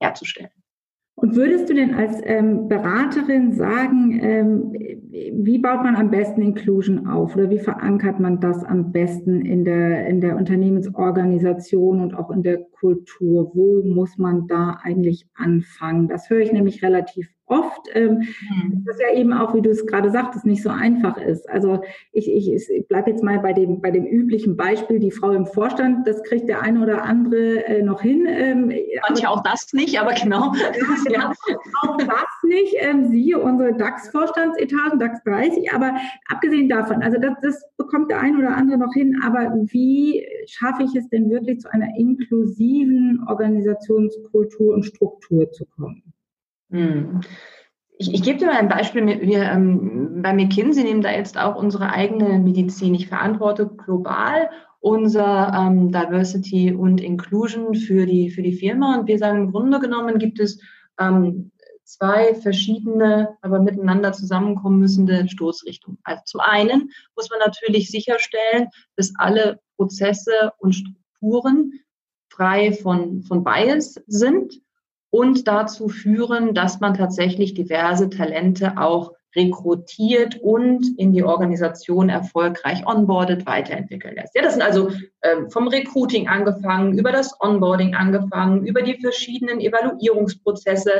herzustellen. 0.00 0.50
Und 1.18 1.34
würdest 1.34 1.70
du 1.70 1.74
denn 1.74 1.94
als 1.94 2.20
ähm, 2.24 2.68
Beraterin 2.68 3.54
sagen, 3.54 4.20
ähm, 4.22 4.72
wie 5.32 5.58
baut 5.58 5.82
man 5.82 5.96
am 5.96 6.10
besten 6.10 6.42
Inclusion 6.42 7.06
auf 7.06 7.34
oder 7.34 7.48
wie 7.48 7.58
verankert 7.58 8.20
man 8.20 8.38
das 8.38 8.62
am 8.62 8.92
besten 8.92 9.40
in 9.40 9.64
der, 9.64 10.06
in 10.08 10.20
der 10.20 10.36
Unternehmensorganisation 10.36 12.02
und 12.02 12.14
auch 12.14 12.30
in 12.30 12.42
der 12.42 12.58
Kultur? 12.58 13.50
Wo 13.54 13.82
muss 13.82 14.18
man 14.18 14.46
da 14.46 14.78
eigentlich 14.82 15.26
anfangen? 15.34 16.08
Das 16.08 16.28
höre 16.28 16.40
ich 16.40 16.52
nämlich 16.52 16.82
relativ 16.82 17.30
oft, 17.46 17.88
ähm, 17.94 18.26
mhm. 18.40 18.84
das 18.84 18.98
ja 19.00 19.16
eben 19.16 19.32
auch, 19.32 19.54
wie 19.54 19.62
du 19.62 19.70
es 19.70 19.86
gerade 19.86 20.10
sagtest, 20.10 20.44
nicht 20.44 20.62
so 20.62 20.70
einfach 20.70 21.16
ist. 21.16 21.48
Also 21.48 21.80
ich, 22.12 22.30
ich, 22.30 22.50
ich 22.50 22.88
bleibe 22.88 23.10
jetzt 23.10 23.22
mal 23.22 23.38
bei 23.38 23.52
dem, 23.52 23.80
bei 23.80 23.92
dem 23.92 24.04
üblichen 24.04 24.56
Beispiel, 24.56 24.98
die 24.98 25.12
Frau 25.12 25.30
im 25.30 25.46
Vorstand, 25.46 26.06
das 26.06 26.22
kriegt 26.24 26.48
der 26.48 26.62
eine 26.62 26.82
oder 26.82 27.04
andere 27.04 27.64
äh, 27.66 27.82
noch 27.82 28.02
hin. 28.02 28.26
Ähm, 28.28 28.72
Manche 29.08 29.30
auch 29.30 29.42
das 29.44 29.72
nicht, 29.72 30.00
aber 30.00 30.12
genau. 30.14 30.52
Ja, 31.08 31.32
genau. 31.46 31.60
Auch 31.82 31.96
das 31.98 32.42
nicht. 32.42 32.74
Ähm, 32.78 33.10
siehe 33.10 33.38
unsere 33.38 33.74
DAX-Vorstandsetagen, 33.74 34.98
DAX 34.98 35.22
30, 35.24 35.72
aber 35.72 35.96
abgesehen 36.28 36.68
davon, 36.68 37.02
also 37.02 37.18
das, 37.20 37.34
das 37.42 37.64
bekommt 37.76 38.10
der 38.10 38.20
eine 38.20 38.38
oder 38.38 38.56
andere 38.56 38.78
noch 38.78 38.92
hin, 38.92 39.20
aber 39.22 39.54
wie 39.70 40.26
schaffe 40.46 40.82
ich 40.82 40.94
es 40.96 41.08
denn 41.10 41.30
wirklich 41.30 41.60
zu 41.60 41.72
einer 41.72 41.88
inklusiven 41.96 43.24
Organisationskultur 43.28 44.74
und 44.74 44.84
Struktur 44.84 45.50
zu 45.52 45.64
kommen? 45.66 46.02
Hm. 46.70 47.20
Ich, 47.98 48.12
ich 48.12 48.22
gebe 48.22 48.38
dir 48.38 48.46
mal 48.46 48.56
ein 48.56 48.68
Beispiel. 48.68 49.06
Wir, 49.22 49.42
ähm, 49.44 50.20
bei 50.22 50.34
McKinsey 50.34 50.84
nehmen 50.84 51.02
da 51.02 51.10
jetzt 51.10 51.38
auch 51.38 51.56
unsere 51.56 51.90
eigene 51.90 52.38
Medizin. 52.38 52.94
Ich 52.94 53.08
verantworte 53.08 53.66
global 53.68 54.50
unser 54.80 55.52
ähm, 55.52 55.90
Diversity 55.90 56.72
und 56.72 57.00
Inclusion 57.00 57.74
für 57.74 58.06
die, 58.06 58.30
für 58.30 58.42
die 58.42 58.52
Firma. 58.52 58.98
Und 58.98 59.08
wir 59.08 59.18
sagen, 59.18 59.44
im 59.44 59.52
Grunde 59.52 59.80
genommen 59.80 60.18
gibt 60.18 60.38
es 60.38 60.60
ähm, 61.00 61.50
zwei 61.84 62.34
verschiedene, 62.34 63.36
aber 63.40 63.60
miteinander 63.60 64.12
zusammenkommen 64.12 64.80
müssende 64.80 65.28
Stoßrichtungen. 65.28 65.98
Also 66.04 66.22
zum 66.26 66.40
einen 66.40 66.90
muss 67.16 67.30
man 67.30 67.38
natürlich 67.38 67.90
sicherstellen, 67.90 68.68
dass 68.96 69.12
alle 69.18 69.60
Prozesse 69.76 70.52
und 70.58 70.74
Strukturen 70.74 71.72
frei 72.28 72.72
von, 72.72 73.22
von 73.22 73.42
Bias 73.42 73.94
sind 74.06 74.60
und 75.16 75.48
dazu 75.48 75.88
führen, 75.88 76.52
dass 76.52 76.80
man 76.80 76.92
tatsächlich 76.92 77.54
diverse 77.54 78.10
Talente 78.10 78.76
auch 78.76 79.12
rekrutiert 79.34 80.38
und 80.42 80.98
in 80.98 81.12
die 81.12 81.24
Organisation 81.24 82.10
erfolgreich 82.10 82.86
onboardet, 82.86 83.46
weiterentwickeln 83.46 84.14
lässt. 84.14 84.34
Ja, 84.34 84.42
das 84.42 84.52
sind 84.52 84.62
also 84.62 84.90
ähm, 85.22 85.50
vom 85.50 85.68
Recruiting 85.68 86.28
angefangen, 86.28 86.98
über 86.98 87.12
das 87.12 87.34
Onboarding 87.40 87.94
angefangen, 87.94 88.66
über 88.66 88.82
die 88.82 88.98
verschiedenen 89.00 89.60
Evaluierungsprozesse 89.60 90.90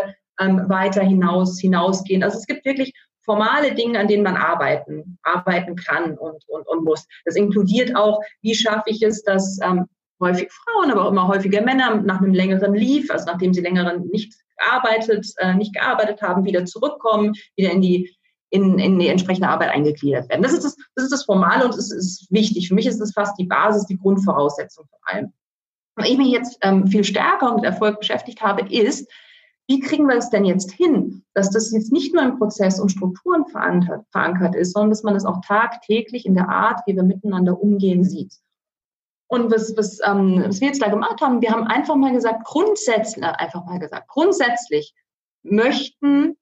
ähm, 0.40 0.62
weiter 0.66 1.02
hinaus, 1.02 1.60
hinausgehen. 1.60 2.22
Also 2.22 2.38
es 2.38 2.46
gibt 2.46 2.64
wirklich 2.64 2.94
formale 3.20 3.74
Dinge, 3.74 3.98
an 3.98 4.08
denen 4.08 4.22
man 4.22 4.36
arbeiten, 4.36 5.18
arbeiten 5.24 5.76
kann 5.76 6.16
und, 6.16 6.42
und, 6.48 6.66
und 6.66 6.84
muss. 6.84 7.06
Das 7.26 7.36
inkludiert 7.36 7.94
auch, 7.94 8.22
wie 8.40 8.54
schaffe 8.54 8.88
ich 8.88 9.02
es, 9.02 9.22
dass 9.24 9.58
ähm, 9.62 9.86
häufig 10.20 10.50
Frauen, 10.50 10.90
aber 10.90 11.04
auch 11.04 11.10
immer 11.10 11.28
häufiger 11.28 11.62
Männer 11.62 11.96
nach 12.02 12.20
einem 12.20 12.34
längeren 12.34 12.74
Leave, 12.74 13.12
also 13.12 13.26
nachdem 13.26 13.52
sie 13.52 13.60
längeren 13.60 14.06
nicht 14.08 14.34
gearbeitet, 14.58 15.26
äh, 15.38 15.54
nicht 15.54 15.74
gearbeitet 15.74 16.22
haben, 16.22 16.44
wieder 16.44 16.64
zurückkommen, 16.64 17.34
wieder 17.56 17.70
in 17.70 17.82
die 17.82 18.16
in, 18.50 18.78
in 18.78 18.98
die 18.98 19.08
entsprechende 19.08 19.48
Arbeit 19.48 19.70
eingegliedert 19.70 20.28
werden. 20.28 20.42
Das 20.42 20.52
ist 20.52 20.64
das, 20.64 20.76
das 20.94 21.04
ist 21.04 21.12
das 21.12 21.24
Formale 21.24 21.64
und 21.64 21.74
es 21.74 21.90
ist 21.90 22.28
wichtig. 22.30 22.68
Für 22.68 22.74
mich 22.74 22.86
ist 22.86 23.00
das 23.00 23.12
fast 23.12 23.38
die 23.38 23.44
Basis, 23.44 23.86
die 23.86 23.98
Grundvoraussetzung 23.98 24.86
vor 24.88 25.00
allem. 25.04 25.32
Was 25.96 26.08
ich 26.08 26.16
mich 26.16 26.28
jetzt 26.28 26.58
ähm, 26.62 26.86
viel 26.86 27.04
stärker 27.04 27.54
mit 27.54 27.64
Erfolg 27.64 27.98
beschäftigt 27.98 28.42
habe, 28.42 28.62
ist, 28.72 29.10
wie 29.68 29.80
kriegen 29.80 30.06
wir 30.06 30.16
es 30.16 30.30
denn 30.30 30.44
jetzt 30.44 30.70
hin, 30.70 31.24
dass 31.34 31.50
das 31.50 31.72
jetzt 31.72 31.90
nicht 31.90 32.14
nur 32.14 32.22
in 32.22 32.38
Prozess 32.38 32.78
und 32.78 32.90
Strukturen 32.90 33.46
verankert, 33.46 34.04
verankert 34.12 34.54
ist, 34.54 34.72
sondern 34.72 34.90
dass 34.90 35.02
man 35.02 35.16
es 35.16 35.24
auch 35.24 35.40
tagtäglich 35.44 36.24
in 36.24 36.34
der 36.34 36.48
Art, 36.48 36.80
wie 36.86 36.94
wir 36.94 37.02
miteinander 37.02 37.60
umgehen, 37.60 38.04
sieht. 38.04 38.34
Und 39.28 39.50
was, 39.50 39.76
was, 39.76 39.98
ähm, 40.04 40.44
was 40.46 40.60
wir 40.60 40.68
jetzt 40.68 40.82
da 40.82 40.88
gemacht 40.88 41.20
haben, 41.20 41.40
wir 41.40 41.50
haben 41.50 41.64
einfach 41.64 41.96
mal 41.96 42.12
gesagt, 42.12 42.44
grundsätzlich, 42.44 43.24
äh, 43.24 43.28
einfach 43.28 43.64
mal 43.64 43.78
gesagt, 43.78 44.08
grundsätzlich 44.08 44.94
möchten 45.42 46.36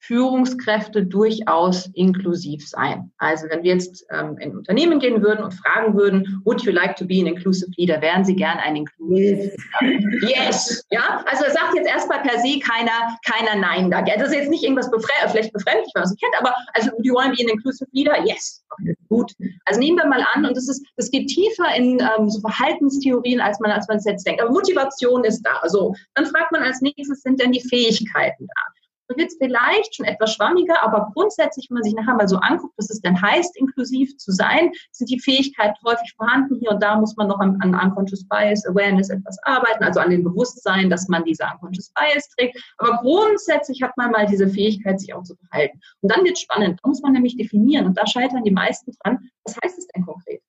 Führungskräfte 0.00 1.04
durchaus 1.04 1.90
inklusiv 1.94 2.66
sein. 2.68 3.10
Also 3.18 3.46
wenn 3.50 3.62
wir 3.62 3.74
jetzt 3.74 4.06
ähm, 4.10 4.38
in 4.38 4.56
Unternehmen 4.56 5.00
gehen 5.00 5.22
würden 5.22 5.44
und 5.44 5.52
fragen 5.52 5.94
würden, 5.94 6.40
would 6.44 6.62
you 6.62 6.72
like 6.72 6.96
to 6.96 7.04
be 7.04 7.20
an 7.20 7.26
inclusive 7.26 7.70
leader, 7.76 8.00
wären 8.00 8.24
Sie 8.24 8.36
gern 8.36 8.58
ein 8.58 8.76
inclusive 8.76 9.56
yes. 9.80 10.20
yes. 10.22 10.86
Ja, 10.90 11.24
also 11.26 11.44
da 11.44 11.50
sagt 11.50 11.74
jetzt 11.74 11.88
erstmal 11.88 12.22
per 12.22 12.38
se 12.38 12.58
keiner, 12.60 13.18
keiner 13.24 13.60
Nein 13.60 13.90
da. 13.90 14.02
Das 14.02 14.28
ist 14.28 14.34
jetzt 14.34 14.50
nicht 14.50 14.62
irgendwas 14.62 14.90
befre 14.90 15.08
vielleicht 15.28 15.52
befremdlich, 15.52 15.92
was 15.94 16.10
man 16.10 16.16
kennt, 16.16 16.40
aber 16.40 16.54
also 16.74 16.90
do 16.90 17.02
you 17.02 17.14
want 17.14 17.32
to 17.32 17.36
be 17.36 17.42
an 17.42 17.56
inclusive 17.56 17.88
leader? 17.92 18.24
Yes. 18.24 18.64
Okay, 18.70 18.94
gut. 19.08 19.32
Also 19.64 19.80
nehmen 19.80 19.98
wir 19.98 20.06
mal 20.06 20.24
an, 20.34 20.44
und 20.44 20.56
das 20.56 20.68
ist, 20.68 20.84
das 20.96 21.10
geht 21.10 21.28
tiefer 21.28 21.74
in 21.76 22.00
ähm, 22.00 22.28
so 22.28 22.40
Verhaltenstheorien, 22.40 23.40
als 23.40 23.58
man, 23.60 23.70
als 23.70 23.88
man 23.88 23.98
es 23.98 24.04
jetzt 24.04 24.26
denkt. 24.26 24.40
Aber 24.40 24.50
Motivation 24.50 25.24
ist 25.24 25.42
da. 25.42 25.58
Also 25.62 25.94
dann 26.14 26.26
fragt 26.26 26.52
man 26.52 26.62
als 26.62 26.80
nächstes, 26.80 27.22
sind 27.22 27.40
denn 27.40 27.52
die 27.52 27.60
Fähigkeiten 27.60 28.46
da? 28.46 28.77
Wird 29.16 29.28
es 29.28 29.36
vielleicht 29.40 29.94
schon 29.94 30.06
etwas 30.06 30.34
schwammiger, 30.34 30.82
aber 30.82 31.10
grundsätzlich, 31.14 31.68
wenn 31.70 31.76
man 31.76 31.82
sich 31.82 31.94
nachher 31.94 32.14
mal 32.14 32.28
so 32.28 32.36
anguckt, 32.36 32.74
was 32.76 32.90
es 32.90 33.00
denn 33.00 33.20
heißt, 33.20 33.56
inklusiv 33.56 34.16
zu 34.18 34.32
sein, 34.32 34.70
sind 34.92 35.10
die 35.10 35.18
Fähigkeiten 35.18 35.76
häufig 35.84 36.12
vorhanden. 36.16 36.56
Hier 36.60 36.70
und 36.70 36.82
da 36.82 36.96
muss 36.96 37.16
man 37.16 37.28
noch 37.28 37.40
an, 37.40 37.58
an 37.62 37.74
Unconscious 37.74 38.26
Bias 38.28 38.66
Awareness 38.66 39.08
etwas 39.10 39.38
arbeiten, 39.44 39.82
also 39.82 40.00
an 40.00 40.10
dem 40.10 40.24
Bewusstsein, 40.24 40.90
dass 40.90 41.08
man 41.08 41.24
diese 41.24 41.44
Unconscious 41.44 41.90
Bias 41.94 42.28
trägt. 42.36 42.62
Aber 42.78 42.98
grundsätzlich 42.98 43.82
hat 43.82 43.96
man 43.96 44.10
mal 44.10 44.26
diese 44.26 44.48
Fähigkeit, 44.48 45.00
sich 45.00 45.14
auch 45.14 45.22
zu 45.22 45.34
verhalten. 45.36 45.80
Und 46.00 46.12
dann 46.12 46.24
wird 46.24 46.38
spannend. 46.38 46.78
Da 46.82 46.88
muss 46.88 47.00
man 47.00 47.12
nämlich 47.12 47.36
definieren. 47.36 47.86
Und 47.86 47.96
da 47.96 48.06
scheitern 48.06 48.44
die 48.44 48.50
meisten 48.50 48.92
dran. 49.02 49.30
Was 49.44 49.56
heißt 49.62 49.78
es 49.78 49.86
denn 49.88 50.04
konkret? 50.04 50.42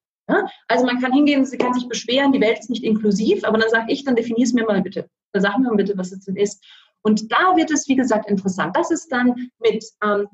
Also 0.67 0.85
man 0.85 0.99
kann 0.99 1.11
hingehen, 1.11 1.43
sie 1.45 1.57
kann 1.57 1.73
sich 1.73 1.87
beschweren, 1.87 2.31
die 2.31 2.41
Welt 2.41 2.59
ist 2.59 2.69
nicht 2.69 2.83
inklusiv, 2.83 3.43
aber 3.43 3.57
dann 3.57 3.69
sage 3.71 3.91
ich, 3.91 4.03
dann 4.03 4.15
definier 4.15 4.43
es 4.43 4.53
mir 4.53 4.63
mal 4.63 4.81
bitte. 4.81 5.09
Dann 5.33 5.41
sag 5.41 5.57
mir 5.57 5.69
mal 5.69 5.75
bitte, 5.75 5.97
was 5.97 6.11
es 6.11 6.25
denn 6.25 6.35
ist. 6.35 6.63
Und 7.01 7.31
da 7.31 7.55
wird 7.55 7.71
es, 7.71 7.87
wie 7.87 7.95
gesagt, 7.95 8.29
interessant. 8.29 8.75
Das 8.75 8.91
ist 8.91 9.11
dann 9.11 9.49
mit, 9.59 9.83
ähm, 10.03 10.27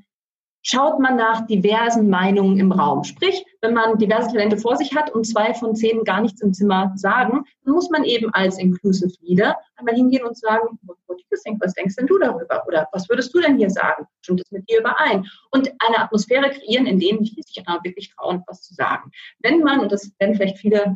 schaut 0.66 1.00
man 1.00 1.16
nach 1.16 1.46
diversen 1.46 2.10
Meinungen 2.10 2.60
im 2.60 2.72
Raum. 2.72 3.04
Sprich, 3.04 3.46
wenn 3.62 3.76
man 3.76 4.00
diverse 4.00 4.30
Talente 4.30 4.58
vor 4.58 4.76
sich 4.76 4.96
hat 4.96 5.12
und 5.14 5.26
zwei 5.26 5.54
von 5.54 5.76
zehn 5.76 6.04
gar 6.04 6.22
nichts 6.22 6.42
im 6.42 6.54
Zimmer 6.54 6.92
sagen, 6.96 7.44
dann 7.64 7.74
muss 7.74 7.90
man 7.92 8.04
eben 8.04 8.34
als 8.34 8.58
Inclusive 8.58 9.14
Leader 9.22 9.56
einmal 9.76 9.94
hingehen 9.94 10.26
und 10.26 10.38
sagen, 10.38 10.80
what 10.88 10.98
do 11.08 11.24
you 11.30 11.38
think? 11.44 11.62
was 11.62 11.74
denkst 11.74 11.96
denn 11.98 12.08
du 12.08 12.18
darüber? 12.18 12.64
Oder 12.68 12.88
was 12.92 13.08
würdest 13.10 13.34
du 13.36 13.42
denn 13.42 13.58
hier 13.58 13.70
sagen? 13.70 14.08
Stimmt 14.22 14.42
es 14.42 14.52
mit 14.52 14.68
dir 14.68 14.80
überein? 14.80 15.28
Und 15.52 15.72
eine 15.80 16.00
Atmosphäre 16.00 16.50
kreieren, 16.50 16.88
in 16.88 17.00
denen 17.00 17.24
sich 17.24 17.36
wirklich 17.36 18.12
trauen, 18.16 18.42
was 18.48 18.64
zu 18.64 18.74
sagen. 18.74 19.12
Wenn 19.40 19.62
man, 19.62 19.82
und 19.82 19.92
das 19.92 20.12
werden 20.18 20.36
vielleicht 20.36 20.58
viele 20.58 20.96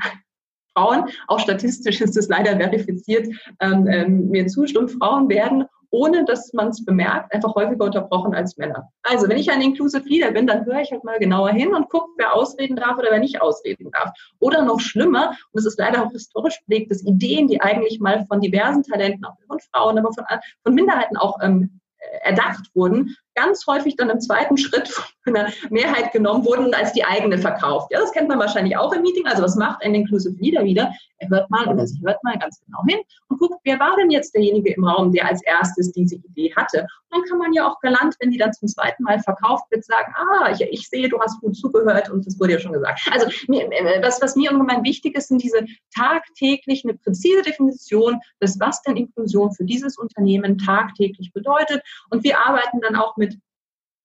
Frauen, 0.79 1.05
auch 1.27 1.39
statistisch 1.39 2.01
ist 2.01 2.15
es 2.15 2.29
leider 2.29 2.55
verifiziert, 2.57 3.27
ähm, 3.59 3.88
ähm, 3.88 4.29
mir 4.29 4.48
zustimmen, 4.48 4.88
Frauen 4.88 5.29
werden 5.29 5.65
ohne 5.91 6.24
dass 6.24 6.53
man 6.53 6.67
es 6.67 6.86
bemerkt, 6.86 7.33
einfach 7.33 7.55
häufiger 7.55 7.86
unterbrochen 7.86 8.36
als 8.36 8.57
Männer. 8.57 8.91
Also 9.01 9.27
wenn 9.27 9.38
ich 9.38 9.50
ein 9.50 9.59
Inclusive 9.59 10.07
Leader 10.07 10.29
bin, 10.29 10.45
dann 10.45 10.63
höre 10.63 10.81
ich 10.81 10.91
halt 10.91 11.03
mal 11.03 11.17
genauer 11.17 11.50
hin 11.50 11.74
und 11.74 11.89
gucke, 11.89 12.12
wer 12.17 12.36
ausreden 12.36 12.75
darf 12.75 13.00
oder 13.00 13.09
wer 13.09 13.19
nicht 13.19 13.41
ausreden 13.41 13.89
darf. 13.91 14.12
Oder 14.38 14.62
noch 14.63 14.79
schlimmer, 14.79 15.31
und 15.51 15.59
es 15.59 15.65
ist 15.65 15.79
leider 15.79 16.05
auch 16.05 16.12
historisch 16.12 16.59
belegt, 16.67 16.91
dass 16.91 17.03
Ideen, 17.03 17.48
die 17.48 17.59
eigentlich 17.59 18.00
mal 18.00 18.24
von 18.27 18.39
diversen 18.39 18.83
Talenten, 18.83 19.25
auch 19.25 19.33
von 19.48 19.59
Frauen, 19.74 19.98
aber 19.98 20.13
von, 20.13 20.25
von 20.62 20.75
Minderheiten 20.75 21.17
auch 21.17 21.39
ähm, 21.41 21.79
erdacht 22.21 22.69
wurden, 22.75 23.15
ganz 23.39 23.65
häufig 23.67 23.96
dann 23.96 24.10
im 24.10 24.19
zweiten 24.19 24.58
Schritt 24.58 24.89
von 25.24 25.36
einer 25.36 25.51
Mehrheit 25.69 26.12
genommen 26.12 26.46
wurden 26.46 26.65
und 26.65 26.75
als 26.75 26.93
die 26.93 27.05
eigene 27.05 27.38
verkauft. 27.38 27.91
Ja, 27.91 28.00
das 28.00 28.12
kennt 28.12 28.27
man 28.27 28.39
wahrscheinlich 28.39 28.75
auch 28.77 28.93
im 28.93 29.01
Meeting. 29.01 29.25
Also 29.27 29.43
was 29.43 29.55
macht 29.55 29.84
ein 29.84 29.96
Inclusive 29.96 30.36
Leader 30.39 30.63
wieder? 30.63 30.93
Er 31.19 31.29
hört 31.29 31.50
mal 31.50 31.67
oder 31.67 31.86
sie 31.86 32.01
hört 32.05 32.24
mal 32.24 32.38
ganz 32.38 32.62
genau 32.65 32.84
hin 32.88 33.00
und 33.27 33.39
guckt, 33.39 33.60
wer 33.63 33.79
war 33.79 33.96
denn 33.98 34.10
jetzt 34.10 34.34
derjenige 34.34 34.74
im 34.74 34.86
Raum, 34.86 35.12
der 35.12 35.27
als 35.27 35.41
erstes 35.43 35.91
diese 35.91 36.15
Idee 36.15 36.53
hatte. 36.55 36.81
Und 36.81 36.88
dann 37.12 37.24
kann 37.29 37.38
man 37.39 37.53
ja 37.53 37.67
auch 37.67 37.79
galant, 37.81 38.15
wenn 38.19 38.31
die 38.31 38.38
dann 38.38 38.53
zum 38.53 38.67
zweiten 38.67 39.03
Mal 39.03 39.19
verkauft 39.19 39.65
wird, 39.69 39.84
sagen, 39.84 40.13
ah, 40.15 40.51
ich, 40.51 40.62
ich 40.62 40.88
sehe, 40.88 41.10
du 41.10 41.19
hast 41.19 41.39
gut 41.41 41.55
zugehört 41.55 42.10
und 42.10 42.25
das 42.25 42.39
wurde 42.39 42.53
ja 42.53 42.60
schon 42.60 42.74
gesagt. 42.74 43.01
Also 43.12 43.27
äh, 43.27 44.01
was, 44.01 44.22
was 44.22 44.36
mir 44.36 44.51
ungemein 44.51 44.84
wichtig 44.84 45.17
ist, 45.17 45.27
sind 45.27 45.43
diese 45.43 45.65
tagtäglich 45.96 46.84
eine 46.84 46.93
präzise 46.93 47.41
Definition 47.41 48.19
des, 48.41 48.60
was 48.60 48.81
denn 48.84 48.96
Inklusion 48.96 49.51
für 49.53 49.65
dieses 49.65 49.98
Unternehmen 49.98 50.58
tagtäglich 50.58 51.34
bedeutet. 51.34 51.81
Und 52.10 52.24
wir 52.24 52.39
arbeiten 52.39 52.79
dann 52.81 52.96
auch 52.96 53.17
mit 53.17 53.28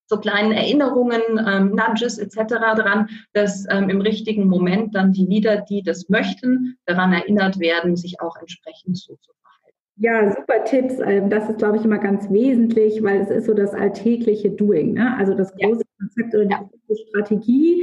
so 0.07 0.19
kleinen 0.19 0.53
Erinnerungen, 0.53 1.23
ähm, 1.47 1.75
Nudges 1.75 2.19
etc. 2.19 2.55
dran, 2.77 3.09
dass 3.33 3.67
ähm, 3.71 3.89
im 3.89 4.01
richtigen 4.01 4.47
Moment 4.47 4.95
dann 4.95 5.13
die 5.13 5.27
Lieder, 5.27 5.63
die 5.63 5.83
das 5.83 6.09
möchten, 6.09 6.77
daran 6.87 7.13
erinnert 7.13 7.59
werden, 7.59 7.97
sich 7.97 8.21
auch 8.21 8.37
entsprechend 8.37 8.99
so 8.99 9.17
zu 9.17 9.33
verhalten. 9.43 9.79
Ja, 9.97 10.35
super 10.35 10.65
Tipps. 10.65 10.99
Ähm, 11.01 11.31
das 11.31 11.49
ist, 11.49 11.59
glaube 11.59 11.79
ich, 11.79 11.85
immer 11.85 11.99
ganz 11.99 12.31
wesentlich, 12.31 13.03
weil 13.03 13.21
es 13.21 13.31
ist 13.31 13.47
so 13.47 13.55
das 13.55 13.73
alltägliche 13.73 14.51
Doing. 14.51 14.95
Ne? 14.95 15.17
Also 15.17 15.35
das 15.35 15.55
große 15.55 15.83
ja. 15.83 15.99
Konzept 15.99 16.35
oder 16.35 16.45
die 16.45 16.53
ja. 16.53 16.97
Strategie 17.09 17.83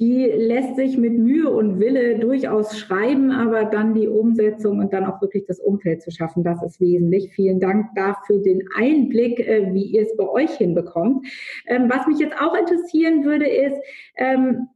die 0.00 0.26
lässt 0.26 0.76
sich 0.76 0.96
mit 0.96 1.18
Mühe 1.18 1.50
und 1.50 1.80
Wille 1.80 2.20
durchaus 2.20 2.78
schreiben, 2.78 3.32
aber 3.32 3.64
dann 3.64 3.94
die 3.94 4.06
Umsetzung 4.06 4.78
und 4.78 4.92
dann 4.92 5.04
auch 5.04 5.20
wirklich 5.20 5.44
das 5.46 5.58
Umfeld 5.58 6.02
zu 6.02 6.12
schaffen, 6.12 6.44
das 6.44 6.62
ist 6.62 6.80
wesentlich. 6.80 7.32
Vielen 7.32 7.58
Dank 7.58 7.86
dafür 7.96 8.40
den 8.40 8.62
Einblick, 8.76 9.40
äh, 9.40 9.72
wie 9.72 9.84
ihr 9.84 10.02
es 10.02 10.16
bei 10.16 10.28
euch 10.28 10.52
hinbekommt. 10.52 11.26
Ähm, 11.66 11.90
was 11.90 12.06
mich 12.06 12.18
jetzt 12.18 12.40
auch 12.40 12.54
interessieren 12.54 13.24
würde, 13.24 13.48
ist, 13.48 13.76
ähm, 14.16 14.68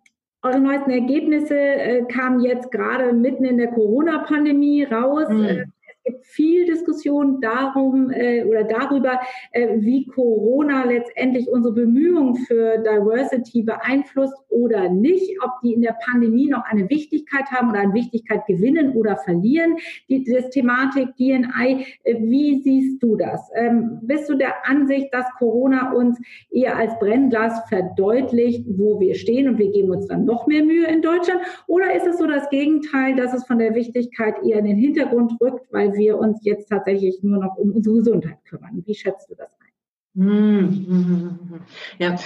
eure 0.43 0.61
neuesten 0.61 0.91
Ergebnisse 0.91 1.57
äh, 1.57 2.03
kamen 2.07 2.41
jetzt 2.41 2.73
gerade 2.73 3.13
mitten 3.13 3.45
in 3.45 3.59
der 3.59 3.69
Corona-Pandemie 3.69 4.83
raus. 4.85 5.29
Mhm. 5.29 5.72
Gibt 6.05 6.27
viel 6.27 6.67
Diskussion 6.67 7.41
darum 7.41 8.11
äh, 8.11 8.45
oder 8.45 8.65
darüber, 8.65 9.21
äh, 9.53 9.77
wie 9.79 10.07
Corona 10.07 10.85
letztendlich 10.85 11.49
unsere 11.49 11.75
Bemühungen 11.75 12.37
für 12.37 12.79
Diversity 12.79 13.63
beeinflusst 13.63 14.35
oder 14.49 14.89
nicht, 14.89 15.37
ob 15.45 15.51
die 15.63 15.75
in 15.75 15.83
der 15.83 15.97
Pandemie 16.05 16.49
noch 16.49 16.65
eine 16.65 16.89
Wichtigkeit 16.91 17.51
haben 17.51 17.71
oder 17.71 17.81
an 17.81 17.95
Wichtigkeit 17.95 18.47
gewinnen 18.47 18.93
oder 18.93 19.17
verlieren. 19.17 19.77
Die, 20.09 20.25
das 20.25 20.51
Thematik 20.51 21.17
DNI, 21.17 21.87
äh, 22.05 22.17
wie 22.21 22.63
siehst 22.63 23.03
du 23.03 23.17
das? 23.17 23.51
Ähm, 23.55 24.01
bist 24.03 24.29
du 24.29 24.35
der 24.35 24.67
Ansicht, 24.69 25.13
dass 25.13 25.27
Corona 25.39 25.93
uns 25.93 26.19
eher 26.51 26.77
als 26.77 26.99
Brennglas 26.99 27.61
verdeutlicht, 27.69 28.67
wo 28.77 29.01
wir 29.01 29.15
stehen 29.15 29.49
und 29.49 29.59
wir 29.59 29.71
geben 29.71 29.91
uns 29.91 30.07
dann 30.07 30.25
noch 30.25 30.47
mehr 30.47 30.65
Mühe 30.65 30.87
in 30.87 31.03
Deutschland? 31.03 31.41
Oder 31.67 31.95
ist 31.95 32.07
es 32.07 32.19
so 32.19 32.27
das 32.27 32.49
Gegenteil, 32.51 33.17
dass 33.17 33.35
es 33.35 33.45
von 33.45 33.59
der 33.59 33.75
Wichtigkeit 33.75 34.35
eher 34.45 34.59
in 34.59 34.65
den 34.65 34.77
Hintergrund 34.77 35.33
rückt, 35.41 35.67
weil 35.71 35.92
wir 35.95 36.19
uns 36.19 36.39
jetzt 36.43 36.69
tatsächlich 36.69 37.23
nur 37.23 37.39
noch 37.39 37.57
um 37.57 37.73
unsere 37.73 37.97
Gesundheit 37.97 38.45
kümmern? 38.45 38.83
Wie 38.85 38.95
schätzt 38.95 39.31
du 39.31 39.35
das 39.35 39.51
ein? 39.61 40.23
Hm. 40.23 41.61
Ja, 41.99 42.17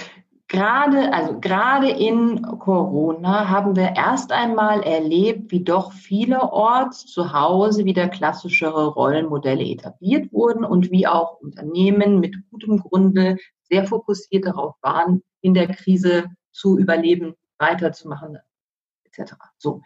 Gerade, 0.49 1.11
also 1.11 1.41
gerade 1.41 1.89
in 1.89 2.41
Corona 2.41 3.49
haben 3.49 3.75
wir 3.75 3.97
erst 3.97 4.31
einmal 4.31 4.81
erlebt, 4.81 5.51
wie 5.51 5.61
doch 5.61 5.91
vielerorts 5.91 7.05
zu 7.05 7.33
Hause 7.33 7.83
wieder 7.83 8.07
klassischere 8.07 8.87
Rollenmodelle 8.87 9.65
etabliert 9.65 10.31
wurden 10.31 10.63
und 10.63 10.89
wie 10.89 11.05
auch 11.05 11.41
Unternehmen 11.41 12.21
mit 12.21 12.37
gutem 12.49 12.77
Grunde 12.77 13.35
sehr 13.63 13.85
fokussiert 13.85 14.45
darauf 14.45 14.75
waren, 14.81 15.21
in 15.41 15.53
der 15.53 15.67
Krise 15.67 16.27
zu 16.53 16.77
überleben, 16.77 17.35
weiterzumachen, 17.57 18.37
etc. 19.03 19.33
So. 19.57 19.81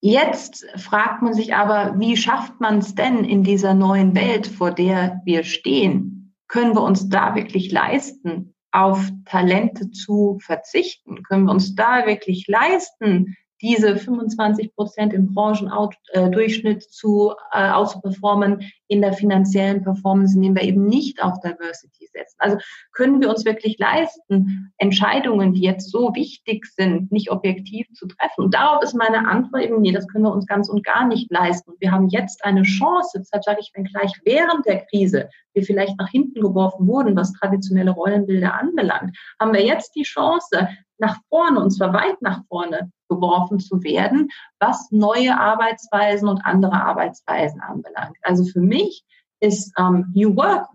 Jetzt 0.00 0.66
fragt 0.76 1.20
man 1.20 1.34
sich 1.34 1.54
aber, 1.54 1.98
wie 1.98 2.16
schafft 2.16 2.58
man 2.58 2.78
es 2.78 2.94
denn 2.94 3.24
in 3.24 3.42
dieser 3.42 3.74
neuen 3.74 4.14
Welt, 4.14 4.46
vor 4.46 4.70
der 4.70 5.20
wir 5.24 5.44
stehen? 5.44 6.34
Können 6.48 6.74
wir 6.74 6.82
uns 6.82 7.10
da 7.10 7.34
wirklich 7.34 7.70
leisten, 7.70 8.54
auf 8.72 9.10
Talente 9.26 9.90
zu 9.90 10.38
verzichten? 10.40 11.22
Können 11.22 11.44
wir 11.44 11.52
uns 11.52 11.74
da 11.74 12.06
wirklich 12.06 12.46
leisten, 12.48 13.36
diese 13.60 13.96
25 13.96 14.74
Prozent 14.74 15.12
im 15.12 15.34
Branchendurchschnitt 15.34 16.82
zu 16.82 17.34
äh, 17.52 17.70
auszuperformen 17.70 18.70
in 18.88 19.00
der 19.00 19.12
finanziellen 19.12 19.82
Performance, 19.82 20.36
indem 20.36 20.56
wir 20.56 20.62
eben 20.62 20.86
nicht 20.86 21.22
auf 21.22 21.38
Diversity 21.40 22.08
setzen. 22.12 22.36
Also 22.38 22.58
können 22.92 23.20
wir 23.20 23.28
uns 23.30 23.44
wirklich 23.44 23.78
leisten, 23.78 24.72
Entscheidungen, 24.78 25.52
die 25.52 25.62
jetzt 25.62 25.90
so 25.90 26.14
wichtig 26.14 26.66
sind, 26.66 27.12
nicht 27.12 27.30
objektiv 27.30 27.86
zu 27.92 28.06
treffen? 28.06 28.44
Und 28.44 28.54
darauf 28.54 28.82
ist 28.82 28.94
meine 28.94 29.28
Antwort 29.28 29.62
eben, 29.62 29.80
nee, 29.80 29.92
das 29.92 30.08
können 30.08 30.24
wir 30.24 30.32
uns 30.32 30.46
ganz 30.46 30.68
und 30.68 30.84
gar 30.84 31.06
nicht 31.06 31.30
leisten. 31.30 31.72
Wir 31.78 31.92
haben 31.92 32.08
jetzt 32.08 32.44
eine 32.44 32.62
Chance, 32.62 33.18
deshalb 33.20 33.44
sage 33.44 33.60
ich, 33.60 33.70
wenn 33.74 33.84
gleich 33.84 34.12
während 34.24 34.66
der 34.66 34.84
Krise 34.86 35.28
wir 35.52 35.62
vielleicht 35.62 35.98
nach 35.98 36.08
hinten 36.08 36.40
geworfen 36.40 36.86
wurden, 36.86 37.16
was 37.16 37.32
traditionelle 37.32 37.90
Rollenbilder 37.90 38.54
anbelangt, 38.54 39.16
haben 39.38 39.52
wir 39.52 39.64
jetzt 39.64 39.94
die 39.94 40.02
Chance, 40.02 40.68
nach 40.98 41.18
vorne, 41.28 41.60
und 41.60 41.70
zwar 41.70 41.92
weit 41.94 42.20
nach 42.20 42.42
vorne 42.46 42.90
geworfen 43.10 43.58
zu 43.58 43.82
werden, 43.82 44.30
was 44.58 44.90
neue 44.90 45.38
Arbeitsweisen 45.38 46.28
und 46.28 46.40
andere 46.44 46.82
Arbeitsweisen 46.82 47.60
anbelangt. 47.60 48.16
Also 48.22 48.44
für 48.44 48.60
mich 48.60 49.04
ist 49.40 49.72
ähm, 49.78 50.10
New 50.14 50.34
Work 50.36 50.68